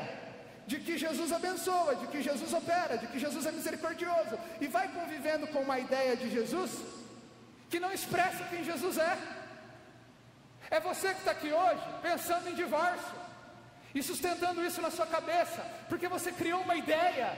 de 0.70 0.78
que 0.86 0.96
Jesus 1.04 1.30
abençoa, 1.32 1.92
de 1.96 2.06
que 2.12 2.20
Jesus 2.22 2.52
opera, 2.60 2.96
de 2.96 3.06
que 3.08 3.18
Jesus 3.24 3.44
é 3.44 3.52
misericordioso, 3.58 4.34
e 4.60 4.66
vai 4.76 4.86
convivendo 4.96 5.46
com 5.48 5.60
uma 5.66 5.78
ideia 5.86 6.14
de 6.20 6.30
Jesus 6.36 6.70
que 7.70 7.80
não 7.84 7.92
expressa 7.96 8.44
quem 8.50 8.62
Jesus 8.70 8.96
é. 8.98 9.14
É 10.70 10.78
você 10.78 11.08
que 11.14 11.22
está 11.22 11.32
aqui 11.32 11.52
hoje 11.52 11.82
pensando 12.02 12.48
em 12.48 12.54
divórcio 12.54 13.16
e 13.92 14.00
sustentando 14.10 14.64
isso 14.64 14.80
na 14.80 14.92
sua 14.96 15.08
cabeça, 15.16 15.60
porque 15.88 16.06
você 16.16 16.30
criou 16.30 16.60
uma 16.62 16.76
ideia 16.76 17.28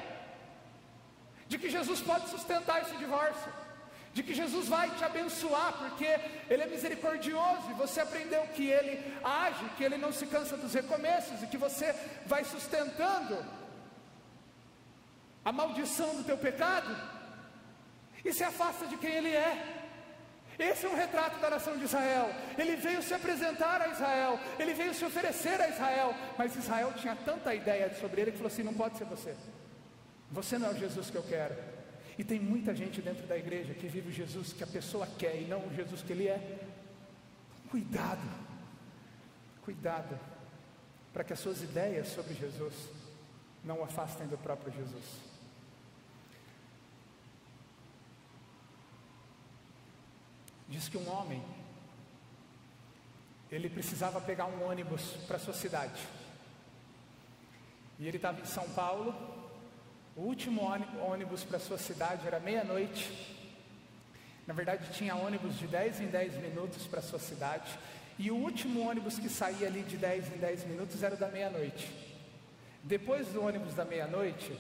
de 1.49 1.57
que 1.59 1.71
Jesus 1.77 2.03
pode 2.03 2.29
sustentar 2.29 2.83
esse 2.83 2.97
divórcio, 3.05 3.51
de 4.13 4.23
que 4.23 4.35
Jesus 4.35 4.69
vai 4.69 4.91
te 4.91 5.05
abençoar, 5.05 5.73
porque 5.79 6.07
Ele 6.51 6.63
é 6.63 6.67
misericordioso 6.67 7.71
e 7.71 7.75
você 7.75 8.01
aprendeu 8.01 8.43
que 8.49 8.69
Ele 8.69 9.03
age, 9.25 9.65
que 9.77 9.85
Ele 9.85 9.97
não 9.97 10.13
se 10.13 10.27
cansa 10.27 10.57
dos 10.57 10.75
recomeços 10.75 11.43
e 11.43 11.47
que 11.47 11.57
você 11.57 11.95
vai 12.27 12.45
sustentando 12.45 13.45
a 15.45 15.51
maldição 15.51 16.15
do 16.15 16.25
teu 16.25 16.37
pecado 16.37 16.95
e 18.25 18.33
se 18.33 18.45
afasta 18.45 18.87
de 18.87 18.97
quem 18.99 19.15
Ele 19.15 19.35
é. 19.35 19.81
Esse 20.59 20.85
é 20.85 20.89
um 20.89 20.95
retrato 20.95 21.41
da 21.41 21.49
nação 21.49 21.79
de 21.79 21.85
Israel. 21.85 22.31
Ele 22.59 22.77
veio 22.77 23.03
se 23.03 23.15
apresentar 23.15 23.81
a 23.81 23.89
Israel, 23.89 24.39
ele 24.59 24.75
veio 24.75 24.93
se 24.93 25.05
oferecer 25.05 25.59
a 25.61 25.69
Israel, 25.69 26.15
mas 26.37 26.55
Israel 26.55 26.93
tinha 26.93 27.17
tanta 27.17 27.55
ideia 27.55 27.93
sobre 27.95 28.21
ele 28.21 28.33
que 28.33 28.37
falou 28.37 28.53
assim: 28.53 28.63
não 28.63 28.75
pode 28.75 28.99
ser 28.99 29.07
você. 29.07 29.35
Você 30.31 30.59
não 30.59 30.69
é 30.69 30.71
o 30.73 30.79
Jesus 30.79 31.11
que 31.11 31.17
eu 31.17 31.23
quero. 31.23 31.72
E 32.19 32.25
tem 32.25 32.39
muita 32.39 32.75
gente 32.75 33.01
dentro 33.01 33.27
da 33.27 33.37
igreja 33.37 33.75
que 33.75 33.87
vive 33.87 34.11
o 34.11 34.13
Jesus 34.13 34.53
que 34.53 34.63
a 34.63 34.67
pessoa 34.67 35.07
quer 35.19 35.41
e 35.41 35.47
não 35.47 35.67
o 35.67 35.75
Jesus 35.75 36.03
que 36.03 36.13
ele 36.13 36.29
é. 36.29 36.61
Cuidado, 37.71 38.29
cuidado, 39.65 40.19
para 41.13 41.25
que 41.25 41.33
as 41.33 41.39
suas 41.39 41.63
ideias 41.63 42.09
sobre 42.09 42.35
Jesus 42.35 42.75
não 43.65 43.81
o 43.81 43.85
afastem 43.85 44.27
do 44.27 44.37
próprio 44.37 44.73
Jesus. 44.73 45.05
Diz 50.69 50.89
que 50.89 50.97
um 50.97 51.09
homem, 51.11 51.43
ele 53.51 53.69
precisava 53.69 54.21
pegar 54.21 54.47
um 54.47 54.67
ônibus 54.67 55.03
para 55.27 55.37
a 55.37 55.41
sua 55.41 55.53
cidade. 55.53 56.03
E 57.99 58.09
ele 58.09 58.17
estava 58.17 58.41
em 58.41 58.47
São 58.47 58.69
Paulo, 58.71 59.42
o 60.17 60.21
último 60.21 60.63
ônibus 61.01 61.43
para 61.45 61.59
sua 61.59 61.79
cidade 61.79 62.27
era 62.27 62.39
meia-noite. 62.39 63.11
Na 64.47 64.53
verdade, 64.53 64.93
tinha 64.93 65.15
ônibus 65.17 65.59
de 65.59 65.67
10 65.67 66.01
em 66.03 66.07
10 66.09 66.35
minutos 66.35 66.87
para 66.87 67.01
sua 67.01 67.19
cidade. 67.19 67.79
E 68.19 68.31
o 68.31 68.37
último 68.37 68.87
ônibus 68.89 69.19
que 69.19 69.29
saía 69.29 69.67
ali 69.67 69.83
de 69.83 69.97
10 69.97 70.35
em 70.35 70.39
10 70.39 70.65
minutos 70.67 71.03
era 71.03 71.15
o 71.15 71.19
da 71.19 71.29
meia-noite. 71.29 71.91
Depois 72.83 73.29
do 73.29 73.43
ônibus 73.43 73.75
da 73.75 73.85
meia-noite, 73.85 74.59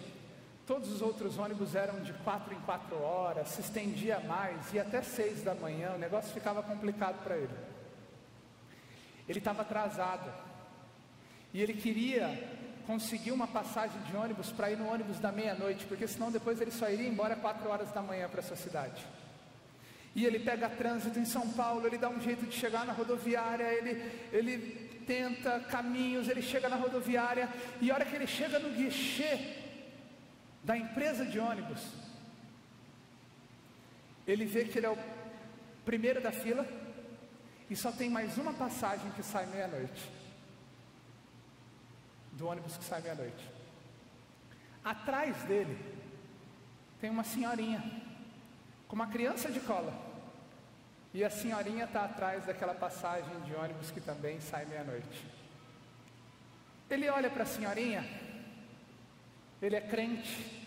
todos 0.67 0.91
os 0.91 1.03
outros 1.03 1.37
ônibus 1.37 1.75
eram 1.75 2.01
de 2.01 2.12
4 2.12 2.55
em 2.55 2.61
4 2.61 2.97
horas, 2.97 3.49
se 3.49 3.61
estendia 3.61 4.21
mais, 4.21 4.73
e 4.73 4.79
até 4.79 5.03
6 5.03 5.43
da 5.43 5.55
manhã, 5.55 5.93
o 5.95 5.99
negócio 5.99 6.33
ficava 6.33 6.62
complicado 6.62 7.23
para 7.23 7.37
ele. 7.37 7.55
Ele 9.29 9.38
estava 9.38 9.62
atrasado. 9.62 10.33
E 11.53 11.61
ele 11.61 11.75
queria 11.75 12.29
conseguiu 12.87 13.35
uma 13.35 13.47
passagem 13.47 14.01
de 14.03 14.16
ônibus 14.16 14.51
para 14.51 14.71
ir 14.71 14.77
no 14.77 14.92
ônibus 14.92 15.18
da 15.18 15.31
meia-noite, 15.31 15.85
porque 15.87 16.07
senão 16.07 16.31
depois 16.31 16.61
ele 16.61 16.71
só 16.71 16.88
iria 16.90 17.09
embora 17.09 17.37
quatro 17.37 17.68
horas 17.68 17.90
da 17.92 18.03
manhã 18.03 18.29
para 18.29 18.40
essa 18.40 18.57
cidade. 18.57 19.05
E 20.14 20.27
ele 20.27 20.38
pega 20.38 20.68
trânsito 20.68 21.18
em 21.18 21.25
São 21.25 21.49
Paulo, 21.51 21.87
ele 21.87 21.97
dá 21.97 22.09
um 22.09 22.21
jeito 22.21 22.45
de 22.47 22.55
chegar 22.55 22.85
na 22.85 22.92
rodoviária, 22.92 23.64
ele, 23.64 23.90
ele 24.33 25.03
tenta 25.07 25.61
caminhos, 25.61 26.29
ele 26.29 26.42
chega 26.42 26.68
na 26.68 26.77
rodoviária, 26.77 27.49
e 27.81 27.90
a 27.90 27.95
hora 27.95 28.05
que 28.05 28.14
ele 28.14 28.27
chega 28.27 28.59
no 28.59 28.71
guichê 28.71 29.57
da 30.62 30.77
empresa 30.77 31.25
de 31.25 31.38
ônibus, 31.38 31.81
ele 34.27 34.45
vê 34.45 34.64
que 34.64 34.79
ele 34.79 34.87
é 34.87 34.90
o 34.90 34.99
primeiro 35.85 36.21
da 36.21 36.31
fila 36.31 36.66
e 37.68 37.75
só 37.75 37.90
tem 37.90 38.09
mais 38.09 38.38
uma 38.38 38.53
passagem 38.53 39.11
que 39.12 39.23
sai 39.23 39.47
meia-noite 39.47 40.22
do 42.33 42.47
ônibus 42.47 42.77
que 42.77 42.85
sai 42.85 43.01
meia-noite. 43.01 43.49
Atrás 44.85 45.37
dele 45.45 45.79
tem 47.01 47.11
uma 47.11 47.25
senhorinha 47.25 47.83
com 48.88 48.97
uma 48.97 49.07
criança 49.07 49.51
de 49.51 49.61
cola. 49.61 49.92
E 51.14 51.23
a 51.23 51.31
senhorinha 51.31 51.85
está 51.85 52.05
atrás 52.05 52.47
daquela 52.47 52.75
passagem 52.75 53.40
de 53.40 53.55
ônibus 53.55 53.90
que 53.90 54.01
também 54.01 54.40
sai 54.40 54.64
meia-noite. 54.64 55.27
Ele 56.88 57.09
olha 57.09 57.31
para 57.31 57.42
a 57.42 57.47
senhorinha, 57.47 58.05
ele 59.61 59.77
é 59.77 59.81
crente. 59.81 60.61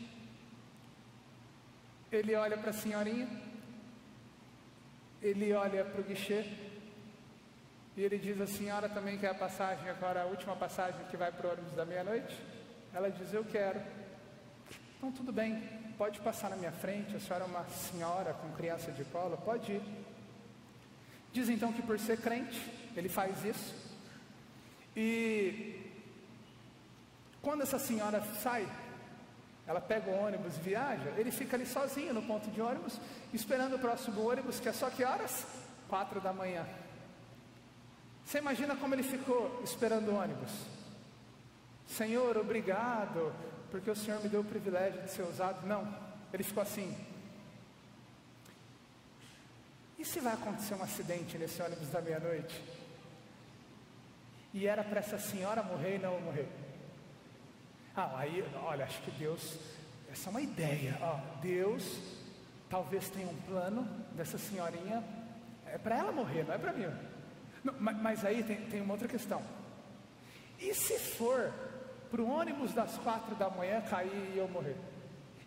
Ele 2.12 2.36
olha 2.36 2.58
para 2.58 2.69
a 2.69 2.73
senhorinha, 2.73 3.28
ele 5.21 5.51
olha 5.54 5.84
para 5.84 6.01
o 6.01 6.04
guichê, 6.04 6.45
E 7.97 8.03
ele 8.03 8.17
diz: 8.17 8.39
A 8.41 8.47
senhora 8.47 8.89
também 8.89 9.17
quer 9.17 9.29
a 9.29 9.36
passagem, 9.36 9.89
agora 9.89 10.23
a 10.23 10.25
última 10.25 10.55
passagem 10.55 11.05
que 11.10 11.15
vai 11.15 11.31
para 11.31 11.47
o 11.47 11.51
ônibus 11.51 11.73
da 11.73 11.86
meia-noite? 11.86 12.38
Ela 12.93 13.10
diz: 13.10 13.34
Eu 13.34 13.45
quero. 13.45 13.81
Então 14.97 15.12
tudo 15.12 15.31
bem, 15.31 15.62
pode 15.97 16.19
passar 16.19 16.49
na 16.49 16.55
minha 16.55 16.71
frente. 16.71 17.15
A 17.15 17.19
senhora 17.19 17.45
é 17.45 17.47
uma 17.47 17.65
senhora 17.69 18.34
com 18.34 18.51
criança 18.51 18.91
de 18.91 19.05
colo, 19.05 19.38
pode 19.38 19.71
ir. 19.71 19.81
Diz 21.31 21.49
então 21.49 21.71
que 21.71 21.81
por 21.81 21.99
ser 21.99 22.19
crente, 22.19 22.60
ele 22.95 23.10
faz 23.10 23.43
isso. 23.43 23.73
E 24.95 25.91
quando 27.41 27.62
essa 27.62 27.77
senhora 27.77 28.21
sai, 28.41 28.67
ela 29.67 29.81
pega 29.81 30.10
o 30.10 30.25
ônibus, 30.25 30.58
viaja, 30.58 31.10
ele 31.17 31.31
fica 31.31 31.55
ali 31.55 31.65
sozinho 31.65 32.13
no 32.13 32.21
ponto 32.21 32.49
de 32.51 32.62
ônibus, 32.62 32.99
esperando 33.34 33.75
o 33.75 33.79
próximo 33.79 34.29
ônibus, 34.29 34.60
que 34.60 34.69
é 34.69 34.73
só 34.73 34.89
que 34.89 35.03
horas? 35.03 35.45
Quatro 35.89 36.21
da 36.21 36.31
manhã. 36.31 36.65
Você 38.25 38.39
imagina 38.39 38.75
como 38.75 38.95
ele 38.95 39.03
ficou 39.03 39.61
esperando 39.63 40.09
o 40.09 40.15
ônibus? 40.15 40.51
Senhor, 41.88 42.35
obrigado, 42.38 43.31
porque 43.69 43.89
o 43.89 43.95
Senhor 43.95 44.21
me 44.21 44.27
deu 44.27 44.41
o 44.41 44.43
privilégio 44.43 45.01
de 45.03 45.11
ser 45.11 45.21
usado. 45.21 45.65
Não, 45.67 45.95
ele 46.33 46.43
ficou 46.43 46.63
assim. 46.63 46.95
E 49.99 50.03
se 50.03 50.19
vai 50.19 50.33
acontecer 50.33 50.73
um 50.73 50.83
acidente 50.83 51.38
nesse 51.38 51.61
ônibus 51.61 51.89
da 51.89 52.01
meia-noite? 52.01 52.61
E 54.53 54.65
era 54.65 54.83
para 54.83 54.99
essa 54.99 55.19
senhora 55.19 55.61
morrer 55.61 55.95
e 55.95 55.99
não 55.99 56.19
morrer. 56.21 56.49
Ah, 57.95 58.17
aí, 58.17 58.43
olha, 58.63 58.85
acho 58.85 59.01
que 59.03 59.11
Deus, 59.11 59.57
essa 60.11 60.29
é 60.29 60.31
uma 60.31 60.41
ideia. 60.41 60.97
Ó, 61.01 61.39
Deus 61.41 61.99
talvez 62.69 63.09
tenha 63.09 63.27
um 63.27 63.35
plano 63.41 63.83
dessa 64.13 64.38
senhorinha, 64.38 65.03
é 65.67 65.77
para 65.77 65.97
ela 65.97 66.11
morrer, 66.11 66.43
não 66.43 66.53
é 66.53 66.57
para 66.57 66.73
mim. 66.73 66.88
Não, 67.65 67.73
mas, 67.80 67.97
mas, 67.97 68.23
aí 68.23 68.43
tem, 68.43 68.58
tem 68.67 68.80
uma 68.80 68.93
outra 68.93 69.08
questão. 69.08 69.41
E 70.60 70.71
se 70.75 70.99
for 70.99 71.51
para 72.12 72.21
o 72.21 72.30
ônibus 72.30 72.71
das 72.73 72.95
quatro 72.99 73.36
da 73.36 73.49
manhã 73.49 73.82
cair 73.82 74.32
e 74.34 74.38
eu 74.38 74.47
morrer? 74.47 74.78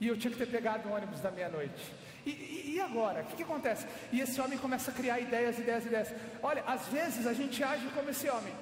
E 0.01 0.09
eu 0.09 0.19
tinha 0.19 0.33
que 0.33 0.37
ter 0.37 0.49
pegado 0.49 0.89
o 0.89 0.93
ônibus 0.93 1.21
da 1.21 1.31
meia-noite. 1.31 1.93
E, 2.27 2.31
e, 2.31 2.75
e, 2.75 2.81
agora? 2.81 3.23
O 3.23 3.27
que, 3.27 3.37
que, 3.37 3.43
acontece? 3.45 3.87
E 4.13 4.21
esse 4.21 4.41
homem 4.41 4.59
começa 4.59 4.91
a 4.91 4.95
criar 4.95 5.21
ideias, 5.21 5.59
ideias, 5.59 5.87
ideias. 5.87 6.15
Olha, 6.43 6.63
às 6.67 6.87
vezes 6.89 7.25
a 7.25 7.33
gente 7.33 7.63
age 7.63 7.89
como 7.95 8.11
esse 8.11 8.29
homem. 8.29 8.53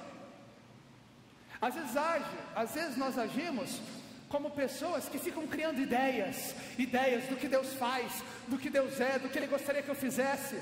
Às 1.59 1.73
vezes 1.73 1.97
age, 1.97 2.37
às 2.55 2.75
vezes 2.75 2.95
nós 2.95 3.17
agimos 3.17 3.81
como 4.29 4.51
pessoas 4.51 5.09
que 5.09 5.17
ficam 5.17 5.47
criando 5.47 5.81
ideias, 5.81 6.55
ideias 6.77 7.23
do 7.25 7.35
que 7.35 7.47
Deus 7.47 7.73
faz, 7.73 8.23
do 8.47 8.57
que 8.57 8.69
Deus 8.69 8.99
é, 8.99 9.17
do 9.17 9.29
que 9.29 9.39
Ele 9.39 9.47
gostaria 9.47 9.81
que 9.81 9.89
eu 9.89 9.95
fizesse. 9.95 10.61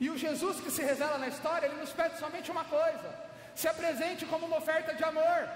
E 0.00 0.10
o 0.10 0.18
Jesus 0.18 0.60
que 0.60 0.70
se 0.70 0.82
revela 0.82 1.18
na 1.18 1.28
história, 1.28 1.66
ele 1.66 1.76
nos 1.76 1.92
pede 1.92 2.18
somente 2.18 2.50
uma 2.50 2.64
coisa: 2.64 3.14
se 3.54 3.68
apresente 3.68 4.26
como 4.26 4.46
uma 4.46 4.58
oferta 4.58 4.94
de 4.94 5.04
amor, 5.04 5.48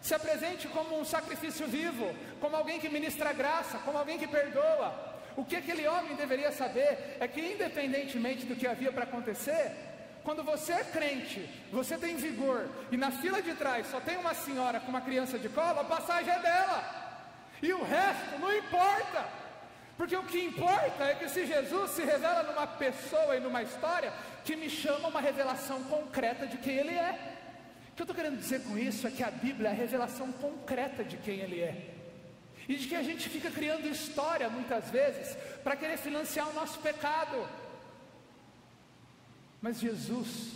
se 0.00 0.14
apresente 0.14 0.68
como 0.68 0.98
um 0.98 1.04
sacrifício 1.04 1.66
vivo, 1.66 2.14
como 2.40 2.56
alguém 2.56 2.80
que 2.80 2.88
ministra 2.88 3.32
graça, 3.32 3.78
como 3.78 3.98
alguém 3.98 4.18
que 4.18 4.26
perdoa. 4.26 5.06
O 5.36 5.44
que 5.44 5.56
aquele 5.56 5.86
homem 5.86 6.16
deveria 6.16 6.50
saber 6.50 7.16
é 7.20 7.28
que, 7.28 7.40
independentemente 7.40 8.44
do 8.44 8.56
que 8.56 8.66
havia 8.66 8.90
para 8.90 9.04
acontecer, 9.04 9.72
quando 10.24 10.42
você 10.42 10.72
é 10.72 10.84
crente, 10.84 11.48
você 11.72 11.96
tem 11.96 12.16
vigor, 12.16 12.68
e 12.90 12.96
na 12.96 13.10
fila 13.10 13.40
de 13.40 13.54
trás 13.54 13.86
só 13.86 14.00
tem 14.00 14.16
uma 14.18 14.34
senhora 14.34 14.80
com 14.80 14.88
uma 14.88 15.00
criança 15.00 15.38
de 15.38 15.48
colo, 15.48 15.80
a 15.80 15.84
passagem 15.84 16.32
é 16.32 16.38
dela, 16.40 16.84
e 17.62 17.72
o 17.72 17.82
resto 17.82 18.38
não 18.38 18.54
importa. 18.54 19.37
Porque 19.98 20.16
o 20.16 20.22
que 20.22 20.40
importa 20.40 21.02
é 21.02 21.16
que 21.16 21.28
se 21.28 21.44
Jesus 21.44 21.90
se 21.90 22.04
revela 22.04 22.44
numa 22.44 22.68
pessoa 22.68 23.36
e 23.36 23.40
numa 23.40 23.64
história 23.64 24.12
que 24.44 24.54
me 24.54 24.70
chama 24.70 25.08
uma 25.08 25.20
revelação 25.20 25.82
concreta 25.82 26.46
de 26.46 26.56
quem 26.56 26.76
Ele 26.76 26.94
é. 26.94 27.36
O 27.90 27.96
que 27.96 28.02
eu 28.02 28.04
estou 28.04 28.14
querendo 28.14 28.38
dizer 28.38 28.62
com 28.62 28.78
isso 28.78 29.08
é 29.08 29.10
que 29.10 29.24
a 29.24 29.30
Bíblia 29.30 29.70
é 29.70 29.72
a 29.72 29.74
revelação 29.74 30.30
concreta 30.30 31.02
de 31.02 31.16
quem 31.16 31.40
Ele 31.40 31.60
é. 31.60 31.94
E 32.68 32.76
de 32.76 32.86
que 32.86 32.94
a 32.94 33.02
gente 33.02 33.28
fica 33.28 33.50
criando 33.50 33.88
história 33.88 34.48
muitas 34.48 34.88
vezes 34.88 35.36
para 35.64 35.74
querer 35.74 35.96
financiar 35.96 36.48
o 36.48 36.54
nosso 36.54 36.78
pecado. 36.78 37.48
Mas 39.60 39.80
Jesus, 39.80 40.52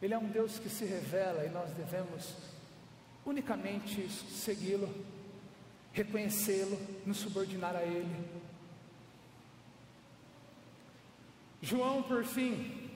Ele 0.00 0.14
é 0.14 0.18
um 0.18 0.28
Deus 0.28 0.60
que 0.60 0.68
se 0.68 0.84
revela 0.84 1.44
e 1.44 1.48
nós 1.48 1.68
devemos 1.72 2.32
unicamente 3.26 4.08
segui-lo 4.08 5.13
reconhecê-lo, 5.94 6.78
nos 7.06 7.18
subordinar 7.18 7.74
a 7.74 7.82
Ele. 7.82 8.44
João, 11.62 12.02
por 12.02 12.24
fim, 12.24 12.90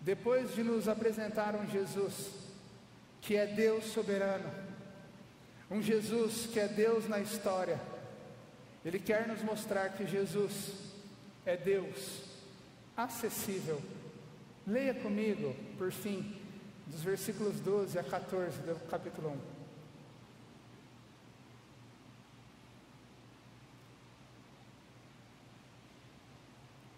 depois 0.00 0.54
de 0.54 0.62
nos 0.62 0.88
apresentar 0.88 1.54
um 1.54 1.66
Jesus 1.66 2.30
que 3.20 3.36
é 3.36 3.46
Deus 3.46 3.84
soberano, 3.86 4.50
um 5.70 5.82
Jesus 5.82 6.46
que 6.46 6.60
é 6.60 6.68
Deus 6.68 7.08
na 7.08 7.20
história, 7.20 7.80
ele 8.84 8.98
quer 8.98 9.26
nos 9.26 9.42
mostrar 9.42 9.90
que 9.90 10.06
Jesus 10.06 10.72
é 11.44 11.56
Deus 11.56 12.22
acessível. 12.96 13.82
Leia 14.66 14.94
comigo, 14.94 15.54
por 15.76 15.90
fim, 15.90 16.40
dos 16.86 17.02
versículos 17.02 17.60
12 17.60 17.98
a 17.98 18.04
14 18.04 18.58
do 18.60 18.74
capítulo 18.88 19.30
1. 19.50 19.53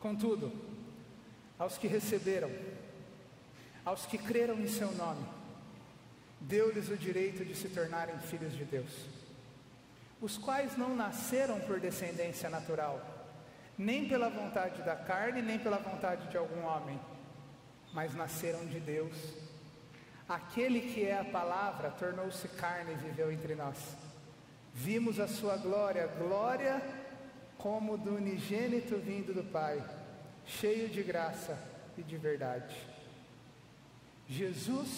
Contudo, 0.06 0.52
aos 1.58 1.76
que 1.78 1.88
receberam, 1.88 2.48
aos 3.84 4.06
que 4.06 4.16
creram 4.16 4.54
em 4.60 4.68
seu 4.68 4.92
nome, 4.92 5.26
deu-lhes 6.40 6.88
o 6.88 6.96
direito 6.96 7.44
de 7.44 7.56
se 7.56 7.68
tornarem 7.68 8.16
filhos 8.20 8.52
de 8.52 8.64
Deus, 8.64 8.92
os 10.20 10.38
quais 10.38 10.76
não 10.76 10.94
nasceram 10.94 11.58
por 11.58 11.80
descendência 11.80 12.48
natural, 12.48 13.04
nem 13.76 14.08
pela 14.08 14.28
vontade 14.28 14.80
da 14.82 14.94
carne, 14.94 15.42
nem 15.42 15.58
pela 15.58 15.78
vontade 15.78 16.28
de 16.28 16.36
algum 16.36 16.62
homem, 16.64 17.00
mas 17.92 18.14
nasceram 18.14 18.64
de 18.64 18.78
Deus. 18.78 19.16
Aquele 20.28 20.82
que 20.82 21.04
é 21.04 21.18
a 21.18 21.24
palavra 21.24 21.90
tornou-se 21.90 22.46
carne 22.50 22.92
e 22.92 23.08
viveu 23.08 23.32
entre 23.32 23.56
nós. 23.56 23.76
Vimos 24.72 25.18
a 25.18 25.26
sua 25.26 25.56
glória, 25.56 26.06
glória 26.06 26.80
como 27.58 27.96
do 27.96 28.14
unigênito 28.14 28.96
vindo 28.98 29.34
do 29.34 29.42
Pai 29.42 29.82
cheio 30.46 30.88
de 30.88 31.02
graça 31.02 31.58
e 31.98 32.02
de 32.02 32.16
verdade. 32.16 32.76
Jesus 34.28 34.88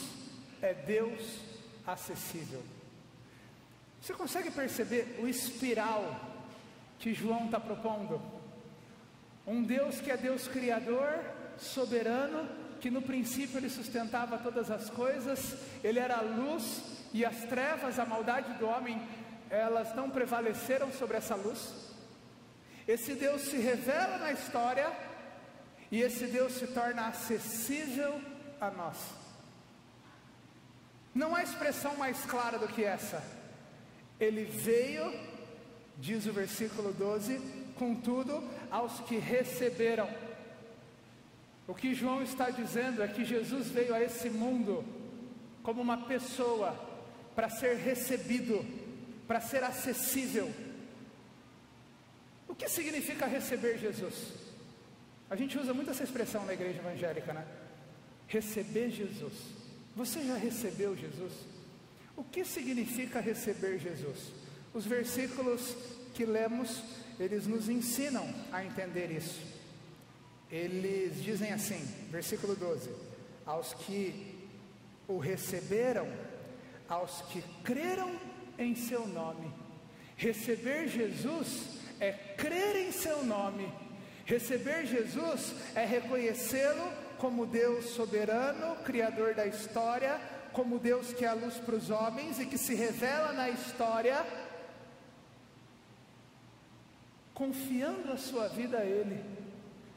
é 0.62 0.74
Deus 0.74 1.40
acessível. 1.86 2.62
Você 4.00 4.12
consegue 4.14 4.50
perceber 4.50 5.18
o 5.20 5.26
espiral 5.26 6.20
que 6.98 7.14
João 7.14 7.46
está 7.46 7.58
propondo? 7.58 8.20
Um 9.46 9.62
Deus 9.62 10.00
que 10.00 10.10
é 10.10 10.16
Deus 10.16 10.46
Criador, 10.46 11.20
soberano, 11.58 12.48
que 12.80 12.90
no 12.90 13.02
princípio 13.02 13.58
ele 13.58 13.68
sustentava 13.68 14.38
todas 14.38 14.70
as 14.70 14.88
coisas, 14.90 15.56
ele 15.82 15.98
era 15.98 16.18
a 16.18 16.22
luz 16.22 16.82
e 17.12 17.24
as 17.24 17.44
trevas, 17.44 17.98
a 17.98 18.06
maldade 18.06 18.52
do 18.54 18.66
homem, 18.66 19.00
elas 19.50 19.94
não 19.94 20.10
prevaleceram 20.10 20.92
sobre 20.92 21.16
essa 21.16 21.34
luz. 21.34 21.74
Esse 22.86 23.14
Deus 23.14 23.42
se 23.42 23.56
revela 23.56 24.18
na 24.18 24.32
história 24.32 24.90
e 25.90 26.02
esse 26.02 26.26
Deus 26.26 26.52
se 26.52 26.66
torna 26.68 27.08
acessível 27.08 28.20
a 28.60 28.70
nós. 28.70 28.96
Não 31.14 31.34
há 31.34 31.42
expressão 31.42 31.96
mais 31.96 32.24
clara 32.24 32.58
do 32.58 32.68
que 32.68 32.84
essa. 32.84 33.22
Ele 34.20 34.44
veio, 34.44 35.12
diz 35.96 36.26
o 36.26 36.32
versículo 36.32 36.92
12, 36.92 37.40
contudo, 37.78 38.42
aos 38.70 39.00
que 39.00 39.16
receberam. 39.16 40.08
O 41.66 41.74
que 41.74 41.94
João 41.94 42.22
está 42.22 42.50
dizendo 42.50 43.02
é 43.02 43.08
que 43.08 43.24
Jesus 43.24 43.68
veio 43.68 43.94
a 43.94 44.02
esse 44.02 44.28
mundo 44.30 44.84
como 45.62 45.82
uma 45.82 46.06
pessoa 46.06 46.72
para 47.34 47.48
ser 47.48 47.76
recebido, 47.76 48.64
para 49.26 49.40
ser 49.40 49.62
acessível. 49.62 50.52
O 52.46 52.54
que 52.54 52.68
significa 52.68 53.26
receber 53.26 53.78
Jesus? 53.78 54.47
A 55.30 55.36
gente 55.36 55.58
usa 55.58 55.74
muito 55.74 55.90
essa 55.90 56.04
expressão 56.04 56.44
na 56.46 56.54
igreja 56.54 56.78
evangélica, 56.78 57.32
né? 57.32 57.46
Receber 58.26 58.90
Jesus. 58.90 59.34
Você 59.94 60.24
já 60.24 60.36
recebeu 60.36 60.96
Jesus? 60.96 61.32
O 62.16 62.24
que 62.24 62.44
significa 62.44 63.20
receber 63.20 63.78
Jesus? 63.78 64.32
Os 64.72 64.86
versículos 64.86 65.76
que 66.14 66.24
lemos, 66.24 66.82
eles 67.20 67.46
nos 67.46 67.68
ensinam 67.68 68.26
a 68.50 68.64
entender 68.64 69.10
isso. 69.10 69.40
Eles 70.50 71.22
dizem 71.22 71.52
assim, 71.52 71.80
versículo 72.10 72.56
12: 72.56 72.90
Aos 73.44 73.74
que 73.74 74.34
o 75.06 75.18
receberam, 75.18 76.08
aos 76.88 77.20
que 77.22 77.42
creram 77.62 78.18
em 78.58 78.74
seu 78.74 79.06
nome. 79.06 79.52
Receber 80.16 80.88
Jesus 80.88 81.78
é 82.00 82.12
crer 82.12 82.76
em 82.76 82.92
seu 82.92 83.24
nome 83.24 83.70
Receber 84.28 84.84
Jesus 84.84 85.54
é 85.74 85.86
reconhecê-lo 85.86 86.92
como 87.16 87.46
Deus 87.46 87.86
soberano, 87.86 88.76
criador 88.84 89.34
da 89.34 89.46
história, 89.46 90.20
como 90.52 90.78
Deus 90.78 91.14
que 91.14 91.24
é 91.24 91.28
a 91.28 91.32
luz 91.32 91.54
para 91.54 91.74
os 91.74 91.88
homens 91.88 92.38
e 92.38 92.44
que 92.44 92.58
se 92.58 92.74
revela 92.74 93.32
na 93.32 93.48
história, 93.48 94.22
confiando 97.32 98.12
a 98.12 98.18
sua 98.18 98.48
vida 98.48 98.80
a 98.80 98.84
Ele, 98.84 99.24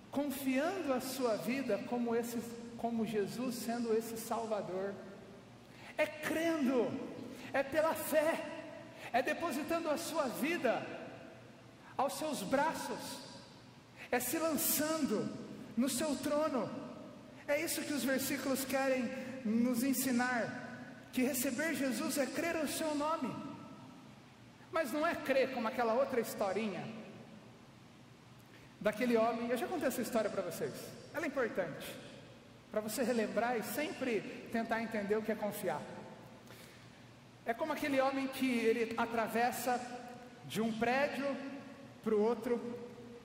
confiando 0.09 0.93
a 0.93 1.01
sua 1.01 1.35
vida 1.35 1.77
como, 1.89 2.15
esse, 2.15 2.41
como 2.77 3.05
Jesus 3.05 3.55
sendo 3.55 3.93
esse 3.93 4.15
Salvador, 4.15 4.93
é 5.97 6.05
crendo, 6.05 6.89
é 7.51 7.63
pela 7.63 7.93
fé, 7.93 8.45
é 9.11 9.21
depositando 9.21 9.89
a 9.89 9.97
sua 9.97 10.29
vida 10.29 10.81
aos 11.97 12.13
seus 12.13 12.41
braços, 12.43 13.20
é 14.11 14.19
se 14.19 14.37
lançando 14.37 15.29
no 15.75 15.89
seu 15.89 16.15
trono. 16.17 16.69
É 17.47 17.59
isso 17.61 17.81
que 17.81 17.93
os 17.93 18.03
versículos 18.03 18.65
querem 18.65 19.09
nos 19.45 19.83
ensinar: 19.83 21.09
que 21.11 21.21
receber 21.23 21.73
Jesus 21.73 22.17
é 22.17 22.25
crer 22.25 22.55
no 22.55 22.67
seu 22.67 22.93
nome, 22.93 23.33
mas 24.71 24.91
não 24.91 25.05
é 25.07 25.15
crer 25.15 25.53
como 25.53 25.67
aquela 25.67 25.93
outra 25.93 26.19
historinha 26.19 26.83
daquele 28.79 29.15
homem. 29.15 29.49
Eu 29.49 29.57
já 29.57 29.67
contei 29.67 29.87
essa 29.87 30.01
história 30.01 30.29
para 30.29 30.41
vocês. 30.41 30.73
Ela 31.13 31.25
é 31.25 31.27
importante 31.27 31.87
para 32.71 32.81
você 32.81 33.03
relembrar 33.03 33.57
e 33.57 33.63
sempre 33.63 34.21
tentar 34.51 34.81
entender 34.81 35.15
o 35.17 35.21
que 35.21 35.31
é 35.31 35.35
confiar. 35.35 35.81
É 37.45 37.53
como 37.53 37.73
aquele 37.73 37.99
homem 37.99 38.27
que 38.27 38.59
ele 38.59 38.93
atravessa 38.97 39.79
de 40.45 40.61
um 40.61 40.71
prédio 40.71 41.25
para 42.03 42.15
o 42.15 42.21
outro. 42.21 42.80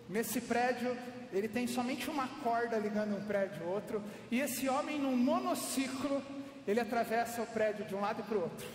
Nesse 0.08 0.40
prédio, 0.40 0.96
ele 1.32 1.48
tem 1.48 1.66
somente 1.66 2.08
uma 2.08 2.28
corda 2.42 2.78
ligando 2.78 3.16
um 3.16 3.24
prédio 3.24 3.62
ao 3.64 3.70
outro. 3.70 4.02
E 4.30 4.40
esse 4.40 4.68
homem, 4.68 4.98
num 4.98 5.16
monociclo, 5.16 6.22
ele 6.66 6.80
atravessa 6.80 7.42
o 7.42 7.46
prédio 7.46 7.84
de 7.84 7.94
um 7.94 8.00
lado 8.00 8.22
para 8.22 8.38
o 8.38 8.42
outro. 8.42 8.66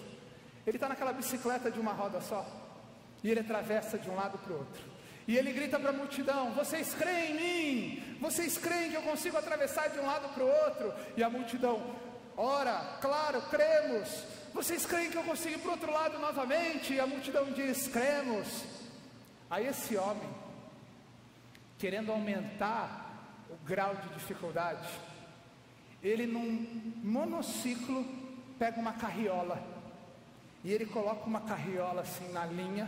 Ele 0.65 0.77
está 0.77 0.87
naquela 0.87 1.13
bicicleta 1.13 1.71
de 1.71 1.79
uma 1.79 1.93
roda 1.93 2.21
só. 2.21 2.45
E 3.23 3.29
ele 3.29 3.39
atravessa 3.39 3.97
de 3.97 4.09
um 4.09 4.15
lado 4.15 4.37
para 4.37 4.53
o 4.53 4.57
outro. 4.57 4.81
E 5.27 5.37
ele 5.37 5.53
grita 5.53 5.79
para 5.79 5.91
a 5.91 5.93
multidão: 5.93 6.51
Vocês 6.53 6.93
creem 6.93 7.31
em 7.31 7.35
mim? 7.35 8.17
Vocês 8.19 8.57
creem 8.57 8.89
que 8.89 8.97
eu 8.97 9.01
consigo 9.01 9.37
atravessar 9.37 9.89
de 9.89 9.99
um 9.99 10.05
lado 10.05 10.33
para 10.33 10.43
o 10.43 10.47
outro? 10.65 10.93
E 11.15 11.23
a 11.23 11.29
multidão: 11.29 11.81
Ora, 12.35 12.97
claro, 12.99 13.41
cremos. 13.43 14.23
Vocês 14.53 14.85
creem 14.85 15.09
que 15.09 15.17
eu 15.17 15.23
consigo 15.23 15.55
ir 15.55 15.59
para 15.59 15.69
o 15.69 15.71
outro 15.71 15.91
lado 15.91 16.19
novamente? 16.19 16.93
E 16.93 16.99
a 16.99 17.07
multidão 17.07 17.51
diz: 17.51 17.87
Cremos. 17.87 18.47
Aí 19.49 19.67
esse 19.67 19.95
homem, 19.97 20.29
querendo 21.81 22.13
aumentar 22.13 23.45
o 23.49 23.57
grau 23.65 23.93
de 23.95 24.07
dificuldade, 24.13 24.87
ele 26.01 26.25
num 26.25 26.93
monociclo 27.03 28.05
pega 28.57 28.79
uma 28.79 28.93
carriola 28.93 29.61
e 30.63 30.71
ele 30.71 30.85
coloca 30.85 31.25
uma 31.25 31.41
carriola 31.41 32.03
assim 32.03 32.31
na 32.31 32.45
linha 32.45 32.87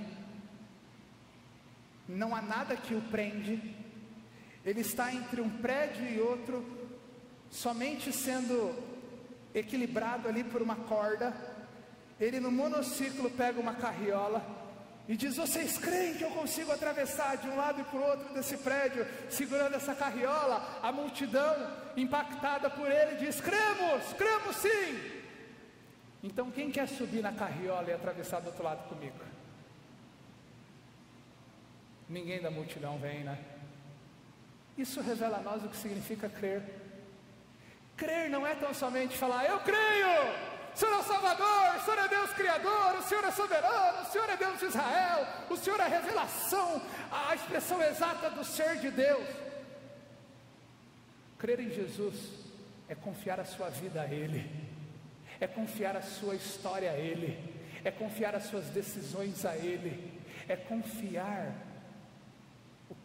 não 2.07 2.35
há 2.35 2.41
nada 2.41 2.75
que 2.75 2.93
o 2.93 3.01
prende, 3.01 3.59
ele 4.65 4.81
está 4.81 5.13
entre 5.13 5.41
um 5.41 5.49
prédio 5.49 6.05
e 6.07 6.19
outro, 6.19 6.65
somente 7.49 8.11
sendo 8.11 8.75
equilibrado 9.53 10.27
ali 10.27 10.43
por 10.43 10.61
uma 10.61 10.75
corda. 10.75 11.33
Ele 12.19 12.39
no 12.39 12.51
monociclo 12.51 13.29
pega 13.31 13.59
uma 13.59 13.73
carriola 13.73 14.45
e 15.07 15.15
diz: 15.17 15.35
Vocês 15.35 15.77
creem 15.77 16.15
que 16.15 16.23
eu 16.23 16.31
consigo 16.31 16.71
atravessar 16.71 17.37
de 17.37 17.47
um 17.47 17.55
lado 17.55 17.81
e 17.81 17.83
para 17.83 17.99
o 17.99 18.03
outro 18.03 18.33
desse 18.33 18.57
prédio, 18.57 19.05
segurando 19.29 19.75
essa 19.75 19.93
carriola? 19.93 20.79
A 20.81 20.91
multidão, 20.91 21.55
impactada 21.97 22.69
por 22.69 22.89
ele, 22.89 23.17
diz: 23.17 23.41
Cremos, 23.41 24.13
cremos 24.17 24.55
sim. 24.57 25.21
Então, 26.23 26.49
quem 26.49 26.71
quer 26.71 26.87
subir 26.87 27.21
na 27.21 27.33
carriola 27.33 27.89
e 27.89 27.93
atravessar 27.93 28.39
do 28.39 28.47
outro 28.47 28.63
lado 28.63 28.87
comigo? 28.87 29.17
Ninguém 32.07 32.41
da 32.41 32.49
multidão 32.49 32.97
vem, 32.97 33.23
né? 33.23 33.37
Isso 34.77 35.01
revela 35.01 35.37
a 35.37 35.41
nós 35.41 35.63
o 35.63 35.69
que 35.69 35.75
significa 35.75 36.29
crer. 36.29 36.63
Crer 37.97 38.29
não 38.29 38.47
é 38.47 38.55
tão 38.55 38.73
somente 38.73 39.17
falar, 39.17 39.45
eu 39.45 39.59
creio, 39.59 40.52
Senhor 40.75 40.93
é 40.93 40.97
o 40.97 41.03
Salvador, 41.03 41.75
o 41.77 41.85
Senhor 41.85 41.99
é 41.99 42.07
Deus 42.07 42.31
Criador, 42.31 42.95
o 42.97 43.01
Senhor 43.03 43.23
é 43.23 43.31
soberano, 43.31 44.01
o 44.01 44.05
Senhor 44.05 44.29
é 44.29 44.37
Deus 44.37 44.59
de 44.59 44.65
Israel, 44.65 45.27
o 45.49 45.57
Senhor 45.57 45.79
é 45.79 45.83
a 45.83 45.87
revelação, 45.87 46.81
a 47.11 47.35
expressão 47.35 47.81
exata 47.81 48.29
do 48.29 48.43
ser 48.43 48.77
de 48.77 48.89
Deus. 48.89 49.27
Crer 51.37 51.59
em 51.59 51.69
Jesus 51.69 52.15
é 52.87 52.95
confiar 52.95 53.39
a 53.39 53.45
sua 53.45 53.69
vida 53.69 54.01
a 54.01 54.07
Ele, 54.07 54.49
é 55.39 55.47
confiar 55.47 55.95
a 55.95 56.01
sua 56.01 56.35
história 56.35 56.91
a 56.91 56.95
Ele, 56.95 57.37
é 57.83 57.91
confiar 57.91 58.33
as 58.35 58.45
suas 58.45 58.65
decisões 58.67 59.45
a 59.45 59.55
Ele, 59.55 60.21
é 60.47 60.55
confiar 60.55 61.53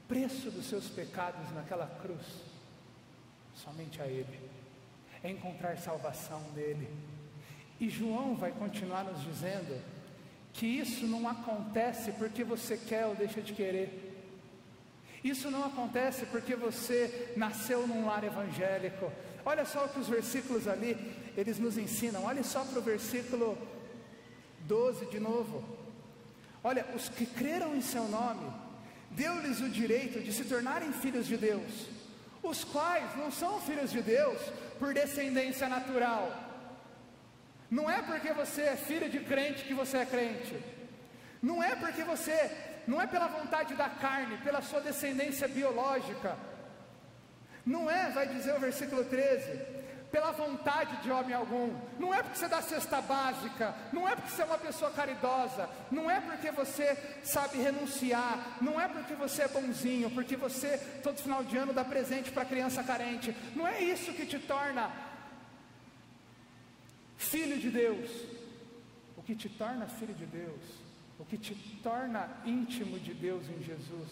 preço 0.09 0.51
dos 0.51 0.65
seus 0.65 0.89
pecados 0.89 1.53
naquela 1.53 1.87
cruz, 2.01 2.25
somente 3.55 4.01
a 4.01 4.07
Ele, 4.07 4.41
é 5.23 5.31
encontrar 5.31 5.77
salvação 5.77 6.41
nele. 6.55 6.89
E 7.81 7.89
João 7.89 8.35
vai 8.35 8.51
continuar 8.53 9.05
nos 9.05 9.23
dizendo 9.23 9.81
que 10.53 10.67
isso 10.67 11.07
não 11.07 11.29
acontece 11.29 12.13
porque 12.13 12.43
você 12.43 12.77
quer 12.77 13.07
ou 13.07 13.15
deixa 13.15 13.41
de 13.41 13.53
querer. 13.53 14.05
Isso 15.23 15.51
não 15.51 15.65
acontece 15.65 16.27
porque 16.27 16.57
você 16.57 17.33
nasceu 17.37 17.87
num 17.87 18.07
lar 18.07 18.25
evangélico. 18.25 19.13
Olha 19.45 19.65
só 19.65 19.85
o 19.85 19.89
que 19.89 20.01
os 20.01 20.09
versículos 20.09 20.67
ali, 20.67 20.97
eles 21.37 21.59
nos 21.59 21.79
ensinam. 21.79 22.25
Olha 22.25 22.43
só 22.43 22.65
para 22.65 22.79
o 22.79 22.83
versículo 22.83 23.57
12 24.61 25.07
de 25.07 25.21
novo. 25.21 25.65
Olha, 26.63 26.87
os 26.95 27.09
que 27.09 27.25
creram 27.25 27.77
em 27.77 27.81
seu 27.81 28.09
nome, 28.09 28.51
deu-lhes 29.11 29.61
o 29.61 29.69
direito 29.69 30.21
de 30.21 30.33
se 30.33 30.45
tornarem 30.45 30.93
filhos 30.93 31.27
de 31.27 31.37
Deus, 31.37 31.87
os 32.43 32.65
quais 32.65 33.17
não 33.17 33.31
são 33.31 33.61
filhos 33.61 33.91
de 33.91 34.03
Deus 34.03 34.39
por 34.79 34.93
descendência 34.93 35.69
natural. 35.69 36.48
Não 37.71 37.89
é 37.91 38.01
porque 38.03 38.33
você 38.33 38.63
é 38.63 38.77
filho 38.77 39.09
de 39.11 39.21
crente 39.21 39.65
que 39.65 39.75
você 39.75 39.99
é 39.99 40.07
crente. 40.07 40.57
Não 41.43 41.63
é 41.63 41.77
porque 41.77 42.03
você, 42.03 42.51
não 42.87 43.01
é 43.01 43.07
pela 43.07 43.29
vontade 43.29 43.75
da 43.75 43.89
carne, 43.89 44.39
pela 44.39 44.63
sua 44.63 44.81
descendência 44.81 45.47
biológica. 45.47 46.37
Não 47.65 47.91
é, 47.91 48.11
vai 48.11 48.27
dizer 48.27 48.55
o 48.55 48.61
versículo 48.61 49.05
13, 49.05 49.79
pela 50.11 50.33
vontade 50.33 50.97
de 51.03 51.11
homem 51.11 51.35
algum, 51.35 51.71
não 51.99 52.15
é 52.15 52.23
porque 52.23 52.39
você 52.39 52.49
dá 52.49 52.63
cesta 52.63 53.01
básica, 53.03 53.75
não 53.93 54.09
é 54.09 54.17
porque 54.17 54.31
você 54.31 54.43
é 54.43 54.45
uma 54.47 54.59
pessoa 54.59 54.91
caridosa, 54.91 55.69
não 55.91 56.11
é 56.11 56.21
porque 56.21 56.51
você 56.51 56.97
sabe 57.23 57.59
renunciar, 57.59 58.57
não 58.61 58.81
é 58.81 58.89
porque 58.89 59.15
você 59.15 59.43
é 59.43 59.49
bonzinho, 59.49 60.11
porque 60.11 60.35
você 60.37 60.79
todo 61.03 61.21
final 61.21 61.45
de 61.45 61.57
ano 61.59 61.75
dá 61.75 61.85
presente 61.85 62.31
para 62.31 62.47
criança 62.47 62.83
carente, 62.83 63.37
não 63.55 63.67
é 63.67 63.81
isso 63.83 64.15
que 64.15 64.25
te 64.25 64.39
torna 64.39 64.91
filho 67.19 67.59
de 67.59 67.71
Deus. 67.71 68.11
O 69.15 69.23
que 69.23 69.37
te 69.37 69.51
torna 69.51 69.87
filho 69.87 70.15
de 70.15 70.25
Deus, 70.25 70.63
o 71.19 71.25
que 71.27 71.37
te 71.37 71.55
torna 71.83 72.41
íntimo 72.47 72.99
de 72.99 73.13
Deus 73.13 73.45
em 73.51 73.63
Jesus, 73.63 74.09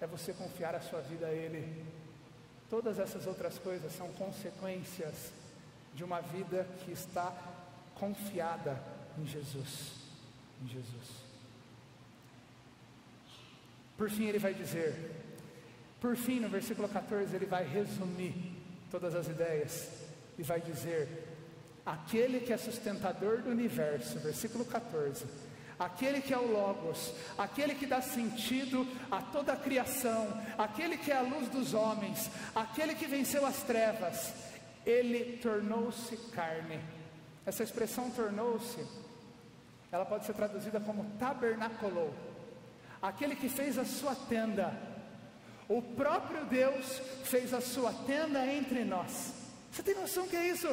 é 0.00 0.06
você 0.06 0.32
confiar 0.32 0.76
a 0.76 0.80
sua 0.80 1.00
vida 1.00 1.26
a 1.26 1.32
Ele 1.32 1.84
Todas 2.72 2.98
essas 2.98 3.26
outras 3.26 3.58
coisas 3.58 3.92
são 3.92 4.08
consequências 4.14 5.30
de 5.94 6.02
uma 6.02 6.22
vida 6.22 6.66
que 6.82 6.90
está 6.90 7.30
confiada 7.96 8.82
em 9.18 9.26
Jesus. 9.26 9.92
Em 10.64 10.68
Jesus. 10.68 11.08
Por 13.94 14.08
fim, 14.08 14.24
ele 14.24 14.38
vai 14.38 14.54
dizer, 14.54 14.96
por 16.00 16.16
fim, 16.16 16.40
no 16.40 16.48
versículo 16.48 16.88
14, 16.88 17.36
ele 17.36 17.44
vai 17.44 17.62
resumir 17.62 18.34
todas 18.90 19.14
as 19.14 19.28
ideias 19.28 19.90
e 20.38 20.42
vai 20.42 20.62
dizer: 20.62 21.21
aquele 21.84 22.40
que 22.40 22.52
é 22.52 22.56
sustentador 22.56 23.42
do 23.42 23.50
universo, 23.50 24.18
versículo 24.18 24.64
14 24.64 25.26
aquele 25.84 26.20
que 26.20 26.32
é 26.32 26.38
o 26.38 26.50
Logos, 26.50 27.12
aquele 27.36 27.74
que 27.74 27.86
dá 27.86 28.00
sentido 28.00 28.86
a 29.10 29.20
toda 29.20 29.52
a 29.52 29.56
criação, 29.56 30.40
aquele 30.56 30.96
que 30.96 31.10
é 31.10 31.16
a 31.16 31.22
luz 31.22 31.48
dos 31.48 31.74
homens, 31.74 32.30
aquele 32.54 32.94
que 32.94 33.06
venceu 33.06 33.44
as 33.44 33.62
trevas, 33.62 34.32
ele 34.86 35.38
tornou-se 35.38 36.16
carne. 36.32 36.80
Essa 37.44 37.62
expressão 37.62 38.10
tornou-se, 38.10 38.86
ela 39.90 40.04
pode 40.04 40.24
ser 40.24 40.34
traduzida 40.34 40.80
como 40.80 41.04
tabernaculou, 41.18 42.14
aquele 43.00 43.34
que 43.34 43.48
fez 43.48 43.78
a 43.78 43.84
sua 43.84 44.14
tenda, 44.14 44.72
o 45.68 45.82
próprio 45.82 46.44
Deus 46.44 47.00
fez 47.24 47.52
a 47.52 47.60
sua 47.60 47.92
tenda 48.06 48.46
entre 48.46 48.84
nós. 48.84 49.32
Você 49.70 49.82
tem 49.82 49.94
noção 49.94 50.28
que 50.28 50.36
é 50.36 50.48
isso? 50.48 50.68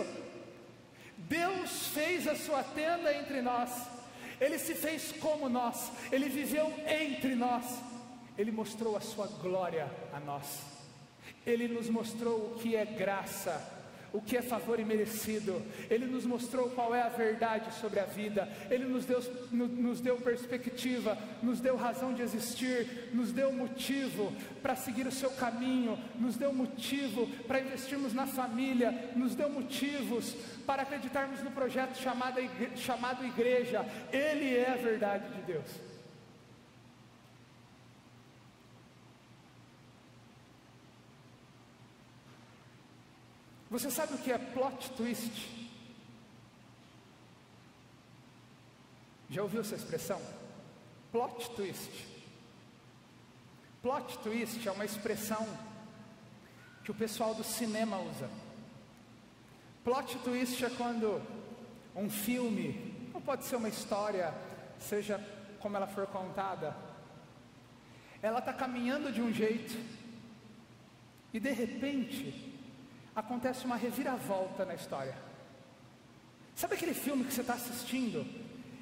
Deus 1.29 1.87
fez 1.87 2.27
a 2.27 2.35
sua 2.35 2.63
tenda 2.63 3.15
entre 3.15 3.41
nós. 3.41 3.69
Ele 4.41 4.57
se 4.57 4.73
fez 4.73 5.13
como 5.19 5.47
nós, 5.47 5.91
ele 6.11 6.27
viveu 6.27 6.73
entre 6.87 7.35
nós, 7.35 7.65
ele 8.37 8.51
mostrou 8.51 8.97
a 8.97 9.01
sua 9.01 9.27
glória 9.27 9.89
a 10.13 10.19
nós, 10.19 10.61
ele 11.45 11.67
nos 11.67 11.89
mostrou 11.89 12.37
o 12.37 12.59
que 12.59 12.75
é 12.75 12.85
graça 12.85 13.78
o 14.13 14.21
que 14.21 14.37
é 14.37 14.41
favor 14.41 14.79
imerecido, 14.79 15.61
Ele 15.89 16.05
nos 16.05 16.25
mostrou 16.25 16.69
qual 16.71 16.93
é 16.95 17.01
a 17.01 17.09
verdade 17.09 17.73
sobre 17.75 17.99
a 17.99 18.05
vida, 18.05 18.49
Ele 18.69 18.85
nos 18.85 19.05
deu, 19.05 19.21
nos 19.51 20.01
deu 20.01 20.17
perspectiva, 20.17 21.17
nos 21.41 21.59
deu 21.59 21.75
razão 21.75 22.13
de 22.13 22.21
existir, 22.21 23.09
nos 23.13 23.31
deu 23.31 23.51
motivo 23.51 24.33
para 24.61 24.75
seguir 24.75 25.07
o 25.07 25.11
seu 25.11 25.31
caminho, 25.31 25.97
nos 26.19 26.37
deu 26.37 26.53
motivo 26.53 27.27
para 27.47 27.61
investirmos 27.61 28.13
na 28.13 28.25
família, 28.25 29.11
nos 29.15 29.35
deu 29.35 29.49
motivos 29.49 30.35
para 30.65 30.83
acreditarmos 30.83 31.41
no 31.43 31.51
projeto 31.51 31.97
chamado, 31.97 32.39
chamado 32.75 33.25
igreja, 33.25 33.85
Ele 34.11 34.55
é 34.55 34.71
a 34.71 34.75
verdade 34.75 35.29
de 35.35 35.41
Deus. 35.41 35.88
Você 43.79 43.89
sabe 43.89 44.13
o 44.13 44.17
que 44.17 44.29
é 44.29 44.37
plot 44.37 44.91
twist? 44.91 45.49
Já 49.29 49.41
ouviu 49.41 49.61
essa 49.61 49.73
expressão? 49.73 50.21
Plot 51.13 51.51
twist. 51.51 52.05
Plot 53.81 54.17
twist 54.17 54.67
é 54.67 54.71
uma 54.73 54.83
expressão 54.83 55.47
que 56.83 56.91
o 56.91 56.93
pessoal 56.93 57.33
do 57.33 57.41
cinema 57.41 57.97
usa. 57.99 58.29
Plot 59.85 60.19
twist 60.25 60.65
é 60.65 60.69
quando 60.71 61.21
um 61.95 62.09
filme, 62.09 63.09
ou 63.13 63.21
pode 63.21 63.45
ser 63.45 63.55
uma 63.55 63.69
história, 63.69 64.33
seja 64.77 65.25
como 65.61 65.77
ela 65.77 65.87
for 65.87 66.05
contada, 66.07 66.75
ela 68.21 68.39
está 68.39 68.51
caminhando 68.51 69.09
de 69.09 69.21
um 69.21 69.31
jeito 69.31 69.73
e 71.33 71.39
de 71.39 71.51
repente 71.51 72.48
acontece 73.19 73.65
uma 73.65 73.75
reviravolta 73.75 74.65
na 74.65 74.75
história. 74.75 75.15
Sabe 76.55 76.75
aquele 76.75 76.93
filme 76.93 77.23
que 77.23 77.33
você 77.33 77.41
está 77.41 77.53
assistindo 77.53 78.25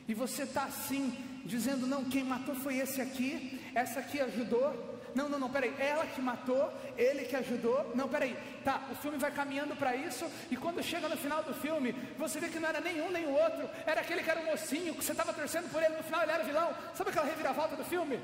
e 0.07 0.13
você 0.13 0.43
está 0.43 0.63
assim, 0.63 1.15
dizendo: 1.45 1.85
não, 1.85 2.05
quem 2.05 2.23
matou 2.23 2.55
foi 2.55 2.77
esse 2.77 3.01
aqui, 3.01 3.61
essa 3.75 3.99
aqui 3.99 4.19
ajudou. 4.19 4.97
Não, 5.13 5.27
não, 5.27 5.39
não, 5.39 5.49
peraí, 5.49 5.73
ela 5.79 6.05
que 6.05 6.21
matou, 6.21 6.71
ele 6.95 7.25
que 7.25 7.35
ajudou. 7.35 7.91
Não, 7.95 8.07
peraí, 8.07 8.37
tá, 8.63 8.87
o 8.91 8.95
filme 8.95 9.17
vai 9.17 9.31
caminhando 9.31 9.75
para 9.75 9.95
isso, 9.95 10.29
e 10.51 10.55
quando 10.55 10.83
chega 10.83 11.09
no 11.09 11.17
final 11.17 11.43
do 11.43 11.55
filme, 11.55 11.91
você 12.17 12.39
vê 12.39 12.49
que 12.49 12.59
não 12.59 12.69
era 12.69 12.79
nenhum 12.79 13.09
nem 13.09 13.25
o 13.25 13.31
outro, 13.31 13.67
era 13.85 14.01
aquele 14.01 14.21
que 14.21 14.29
era 14.29 14.41
o 14.41 14.45
mocinho, 14.45 14.93
que 14.93 15.03
você 15.03 15.13
estava 15.13 15.33
torcendo 15.33 15.71
por 15.71 15.81
ele, 15.81 15.97
no 15.97 16.03
final 16.03 16.21
ele 16.21 16.31
era 16.31 16.43
vilão. 16.43 16.71
Sabe 16.93 17.09
aquela 17.09 17.25
reviravolta 17.25 17.75
do 17.75 17.83
filme? 17.83 18.19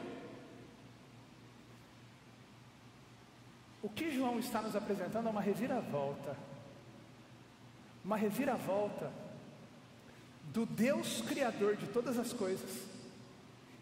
O 3.84 3.90
que 3.90 4.10
João 4.10 4.40
está 4.40 4.62
nos 4.62 4.78
apresentando 4.78 5.28
é 5.28 5.30
uma 5.30 5.42
reviravolta. 5.42 6.38
Uma 8.04 8.16
reviravolta 8.16 9.12
do 10.54 10.66
Deus 10.66 11.22
Criador 11.22 11.76
de 11.76 11.88
todas 11.88 12.18
as 12.18 12.32
coisas, 12.32 12.88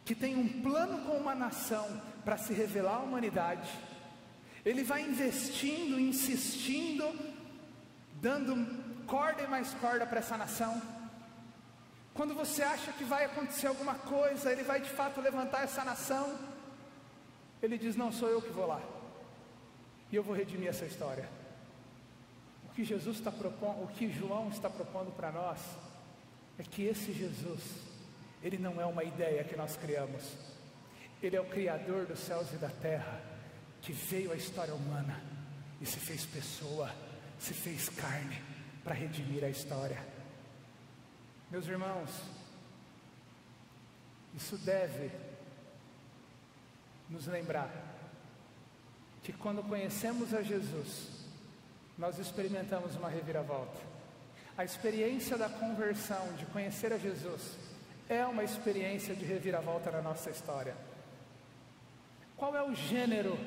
que 0.04 0.16
tem 0.16 0.36
um 0.36 0.62
plano 0.64 1.06
com 1.06 1.18
uma 1.18 1.36
nação 1.36 2.02
para 2.26 2.36
se 2.36 2.52
revelar 2.52 2.96
à 2.96 3.00
humanidade. 3.00 3.70
Ele 4.66 4.84
vai 4.84 5.04
investindo, 5.04 6.00
insistindo, 6.00 7.08
dando 8.16 9.06
corda 9.06 9.44
e 9.44 9.48
mais 9.48 9.72
corda 9.76 10.08
para 10.08 10.20
essa 10.20 10.36
nação. 10.36 10.82
Quando 12.16 12.34
você 12.34 12.64
acha 12.64 12.92
que 12.94 13.04
vai 13.04 13.26
acontecer 13.26 13.68
alguma 13.68 13.94
coisa, 13.94 14.52
ele 14.52 14.64
vai 14.64 14.82
de 14.82 14.90
fato 14.90 15.22
levantar 15.22 15.64
essa 15.64 15.86
nação. 15.86 16.40
Ele 17.62 17.78
diz: 17.78 17.96
Não 17.96 18.12
sou 18.12 18.30
eu 18.30 18.42
que 18.42 18.50
vou 18.50 18.66
lá. 18.66 18.82
E 20.12 20.16
eu 20.16 20.24
vou 20.24 20.36
redimir 20.36 20.68
essa 20.68 20.86
história. 20.86 21.28
O 22.66 22.74
que 22.74 22.84
Jesus 22.84 23.18
está 23.18 23.32
propondo, 23.32 23.84
o 23.84 23.88
que 23.88 24.12
João 24.12 24.50
está 24.50 24.70
propondo 24.70 25.12
para 25.16 25.32
nós 25.32 25.60
é 26.60 26.64
que 26.64 26.84
esse 26.84 27.14
Jesus, 27.14 27.62
ele 28.44 28.58
não 28.58 28.80
é 28.80 28.86
uma 28.86 29.04
ideia 29.04 29.44
que 29.44 29.56
nós 29.56 29.78
criamos. 29.78 30.36
Ele 31.24 31.36
é 31.36 31.42
o 31.42 31.50
criador 31.50 32.06
dos 32.06 32.20
céus 32.20 32.52
e 32.52 32.58
da 32.58 32.70
terra, 32.70 33.22
que 33.82 33.94
veio 33.94 34.32
à 34.32 34.36
história 34.36 34.74
humana 34.74 35.22
e 35.80 35.86
se 35.86 36.00
fez 36.00 36.26
pessoa, 36.26 36.92
se 37.40 37.54
fez 37.54 37.90
carne 37.90 38.42
para 38.84 38.94
redimir 38.94 39.44
a 39.44 39.50
história. 39.50 40.04
Meus 41.50 41.68
irmãos, 41.68 42.10
isso 44.36 44.58
deve 44.58 45.12
nos 47.10 47.28
lembrar 47.28 47.91
que 49.24 49.32
quando 49.34 49.64
conhecemos 49.64 50.34
a 50.34 50.42
Jesus, 50.42 51.10
nós 51.98 52.18
experimentamos 52.18 52.96
uma 52.96 53.10
reviravolta. 53.10 53.80
A 54.58 54.66
experiência 54.66 55.38
da 55.38 55.50
conversão, 55.50 56.34
de 56.34 56.46
conhecer 56.48 56.92
a 56.92 56.98
Jesus, 56.98 57.58
é 58.10 58.26
uma 58.26 58.44
experiência 58.44 59.16
de 59.16 59.24
reviravolta 59.24 59.92
na 59.92 60.02
nossa 60.02 60.30
história. 60.30 60.76
Qual 62.36 62.56
é 62.56 62.64
o 62.64 62.74
gênero 62.74 63.38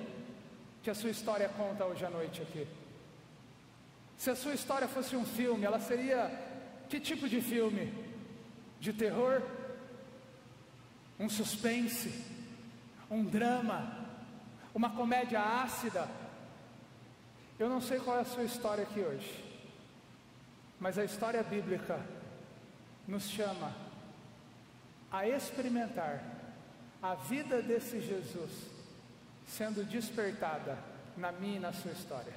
que 0.82 0.90
a 0.90 0.94
sua 0.94 1.10
história 1.10 1.48
conta 1.48 1.84
hoje 1.84 2.04
à 2.04 2.10
noite 2.10 2.42
aqui? 2.42 2.66
Se 4.16 4.30
a 4.30 4.36
sua 4.36 4.54
história 4.54 4.86
fosse 4.86 5.16
um 5.16 5.24
filme, 5.24 5.64
ela 5.64 5.80
seria 5.80 6.30
que 6.88 7.00
tipo 7.00 7.28
de 7.28 7.40
filme? 7.40 7.92
De 8.78 8.92
terror? 8.92 9.42
Um 11.18 11.28
suspense? 11.28 12.24
Um 13.10 13.24
drama? 13.24 14.04
Uma 14.74 14.90
comédia 14.90 15.40
ácida. 15.40 16.08
Eu 17.58 17.68
não 17.68 17.80
sei 17.80 18.00
qual 18.00 18.18
é 18.18 18.20
a 18.20 18.24
sua 18.24 18.42
história 18.42 18.82
aqui 18.82 19.00
hoje, 19.00 19.44
mas 20.80 20.98
a 20.98 21.04
história 21.04 21.42
bíblica 21.42 22.00
nos 23.06 23.28
chama 23.28 23.72
a 25.12 25.28
experimentar 25.28 26.22
a 27.00 27.14
vida 27.14 27.62
desse 27.62 28.00
Jesus 28.00 28.50
sendo 29.46 29.84
despertada 29.84 30.76
na 31.16 31.30
minha 31.30 31.56
e 31.56 31.60
na 31.60 31.72
sua 31.72 31.92
história. 31.92 32.32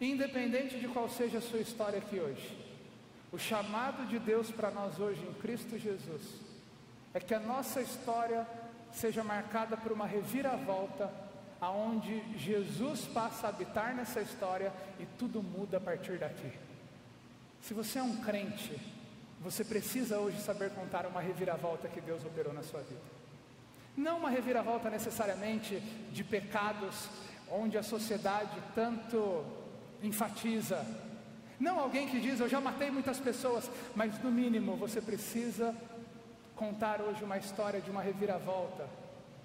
Independente 0.00 0.80
de 0.80 0.88
qual 0.88 1.08
seja 1.08 1.38
a 1.38 1.42
sua 1.42 1.60
história 1.60 1.98
aqui 1.98 2.18
hoje, 2.18 2.58
o 3.30 3.38
chamado 3.38 4.06
de 4.06 4.18
Deus 4.18 4.50
para 4.50 4.70
nós 4.70 4.98
hoje 4.98 5.22
em 5.22 5.34
Cristo 5.34 5.78
Jesus 5.78 6.22
é 7.14 7.20
que 7.20 7.34
a 7.34 7.40
nossa 7.40 7.80
história 7.80 8.46
seja 8.96 9.22
marcada 9.22 9.76
por 9.76 9.92
uma 9.92 10.06
reviravolta, 10.06 11.12
aonde 11.60 12.22
Jesus 12.38 13.02
passa 13.02 13.46
a 13.46 13.50
habitar 13.50 13.94
nessa 13.94 14.22
história 14.22 14.72
e 14.98 15.04
tudo 15.18 15.42
muda 15.42 15.76
a 15.76 15.80
partir 15.80 16.18
daqui. 16.18 16.50
Se 17.60 17.74
você 17.74 17.98
é 17.98 18.02
um 18.02 18.16
crente, 18.22 18.80
você 19.40 19.64
precisa 19.64 20.18
hoje 20.18 20.40
saber 20.40 20.70
contar 20.70 21.06
uma 21.06 21.20
reviravolta 21.20 21.88
que 21.88 22.00
Deus 22.00 22.24
operou 22.24 22.54
na 22.54 22.62
sua 22.62 22.80
vida. 22.80 23.00
Não 23.94 24.18
uma 24.18 24.30
reviravolta 24.30 24.88
necessariamente 24.88 25.78
de 26.10 26.24
pecados, 26.24 27.08
onde 27.50 27.76
a 27.76 27.82
sociedade 27.82 28.56
tanto 28.74 29.44
enfatiza. 30.02 30.84
Não 31.60 31.78
alguém 31.78 32.08
que 32.08 32.20
diz, 32.20 32.40
eu 32.40 32.48
já 32.48 32.60
matei 32.60 32.90
muitas 32.90 33.18
pessoas, 33.18 33.70
mas 33.94 34.22
no 34.22 34.30
mínimo 34.30 34.76
você 34.76 35.00
precisa 35.00 35.74
contar 36.56 37.02
hoje 37.02 37.22
uma 37.22 37.36
história 37.36 37.80
de 37.80 37.90
uma 37.90 38.02
reviravolta, 38.02 38.88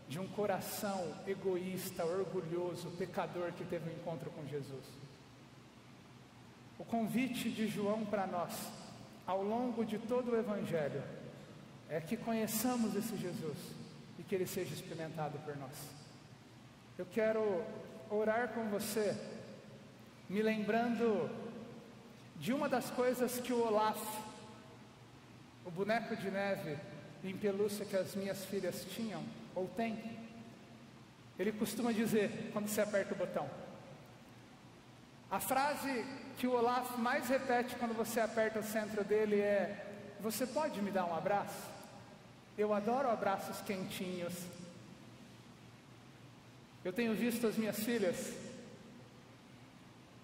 de 0.07 0.17
um 0.17 0.27
coração 0.27 1.13
egoísta, 1.27 2.05
orgulhoso, 2.05 2.89
pecador 2.91 3.51
que 3.51 3.65
teve 3.65 3.89
um 3.89 3.93
encontro 3.93 4.31
com 4.31 4.47
Jesus. 4.47 4.85
O 6.79 6.85
convite 6.85 7.49
de 7.49 7.67
João 7.67 8.05
para 8.05 8.25
nós, 8.25 8.53
ao 9.27 9.43
longo 9.43 9.85
de 9.85 9.99
todo 9.99 10.31
o 10.31 10.37
Evangelho, 10.37 11.03
é 11.89 11.99
que 11.99 12.15
conheçamos 12.17 12.95
esse 12.95 13.15
Jesus 13.17 13.57
e 14.17 14.23
que 14.23 14.33
ele 14.33 14.47
seja 14.47 14.73
experimentado 14.73 15.37
por 15.39 15.55
nós. 15.57 15.75
Eu 16.97 17.05
quero 17.05 17.63
orar 18.09 18.49
com 18.49 18.69
você, 18.69 19.15
me 20.29 20.41
lembrando 20.41 21.29
de 22.37 22.53
uma 22.53 22.67
das 22.67 22.89
coisas 22.89 23.39
que 23.39 23.53
o 23.53 23.67
Olaf, 23.67 24.01
o 25.65 25.71
boneco 25.71 26.15
de 26.15 26.31
neve, 26.31 26.77
em 27.23 27.35
pelúcia 27.37 27.85
que 27.85 27.95
as 27.95 28.15
minhas 28.15 28.43
filhas 28.45 28.85
tinham 28.91 29.23
ou 29.55 29.67
têm. 29.67 30.19
Ele 31.37 31.51
costuma 31.51 31.91
dizer 31.91 32.49
quando 32.53 32.67
você 32.67 32.81
aperta 32.81 33.13
o 33.13 33.17
botão. 33.17 33.49
A 35.29 35.39
frase 35.39 36.05
que 36.37 36.45
o 36.45 36.53
Olaf 36.53 36.97
mais 36.97 37.27
repete 37.29 37.75
quando 37.75 37.95
você 37.95 38.19
aperta 38.19 38.59
o 38.59 38.63
centro 38.63 39.03
dele 39.03 39.39
é: 39.39 39.85
Você 40.19 40.45
pode 40.45 40.81
me 40.81 40.91
dar 40.91 41.05
um 41.05 41.15
abraço? 41.15 41.69
Eu 42.57 42.73
adoro 42.73 43.09
abraços 43.09 43.61
quentinhos. 43.61 44.33
Eu 46.83 46.91
tenho 46.91 47.13
visto 47.13 47.47
as 47.47 47.55
minhas 47.55 47.79
filhas 47.79 48.33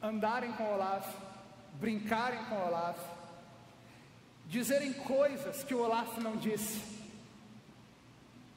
andarem 0.01 0.51
com 0.53 0.63
o 0.63 0.73
Olaf, 0.73 1.07
brincarem 1.73 2.43
com 2.45 2.55
o 2.55 2.67
Olaf, 2.67 2.97
dizerem 4.47 4.93
coisas 4.93 5.63
que 5.63 5.75
o 5.75 5.81
Olaf 5.81 6.17
não 6.19 6.37
disse, 6.37 6.81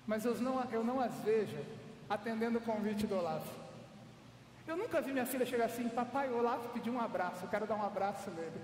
mas 0.07 0.24
eu 0.24 0.34
não, 0.41 0.62
eu 0.70 0.82
não 0.82 1.01
as 1.01 1.14
vejo 1.22 1.59
atendendo 2.09 2.59
o 2.59 2.62
convite 2.62 3.07
do 3.07 3.16
Olaf. 3.16 3.47
Eu 4.66 4.76
nunca 4.76 5.01
vi 5.01 5.12
minha 5.12 5.26
filha 5.26 5.45
chegar 5.45 5.66
assim, 5.66 5.88
papai, 5.88 6.28
o 6.28 6.38
Olavo 6.38 6.68
pediu 6.70 6.93
um 6.93 7.01
abraço, 7.01 7.45
eu 7.45 7.49
quero 7.49 7.66
dar 7.66 7.74
um 7.74 7.84
abraço 7.84 8.30
nele. 8.30 8.61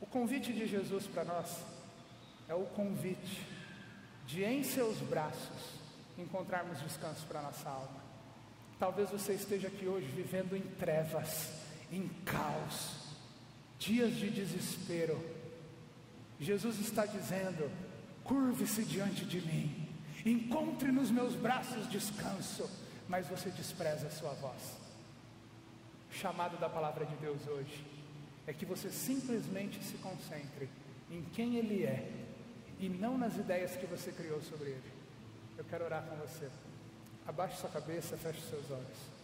O 0.00 0.06
convite 0.06 0.52
de 0.52 0.66
Jesus 0.66 1.06
para 1.06 1.24
nós 1.24 1.62
é 2.48 2.54
o 2.54 2.64
convite 2.64 3.46
de 4.26 4.42
em 4.42 4.62
seus 4.62 4.98
braços 4.98 5.80
encontrarmos 6.16 6.80
descanso 6.80 7.26
para 7.26 7.42
nossa 7.42 7.68
alma. 7.68 8.00
Talvez 8.78 9.10
você 9.10 9.34
esteja 9.34 9.68
aqui 9.68 9.86
hoje 9.86 10.06
vivendo 10.06 10.56
em 10.56 10.62
trevas, 10.62 11.52
em 11.92 12.08
caos, 12.24 12.94
dias 13.78 14.14
de 14.14 14.30
desespero. 14.30 15.22
Jesus 16.40 16.80
está 16.80 17.04
dizendo: 17.04 17.70
curve-se 18.24 18.82
diante 18.84 19.26
de 19.26 19.40
mim, 19.42 19.88
encontre 20.24 20.90
nos 20.90 21.10
meus 21.10 21.34
braços 21.34 21.88
descanso, 21.90 22.68
mas 23.06 23.28
você 23.28 23.50
despreza 23.50 24.06
a 24.06 24.10
sua 24.10 24.32
voz. 24.32 24.78
O 26.10 26.14
chamado 26.14 26.58
da 26.58 26.68
palavra 26.68 27.04
de 27.04 27.14
Deus 27.16 27.46
hoje 27.46 27.86
é 28.46 28.52
que 28.52 28.64
você 28.64 28.90
simplesmente 28.90 29.82
se 29.84 29.96
concentre 29.98 30.68
em 31.10 31.22
quem 31.34 31.56
Ele 31.56 31.84
é 31.84 32.10
e 32.78 32.88
não 32.88 33.18
nas 33.18 33.36
ideias 33.36 33.76
que 33.76 33.86
você 33.86 34.10
criou 34.10 34.40
sobre 34.40 34.70
Ele. 34.70 34.92
Eu 35.58 35.64
quero 35.64 35.84
orar 35.84 36.02
com 36.04 36.16
você. 36.16 36.48
Abaixe 37.26 37.58
sua 37.58 37.68
cabeça, 37.68 38.16
feche 38.16 38.40
seus 38.48 38.70
olhos. 38.70 39.19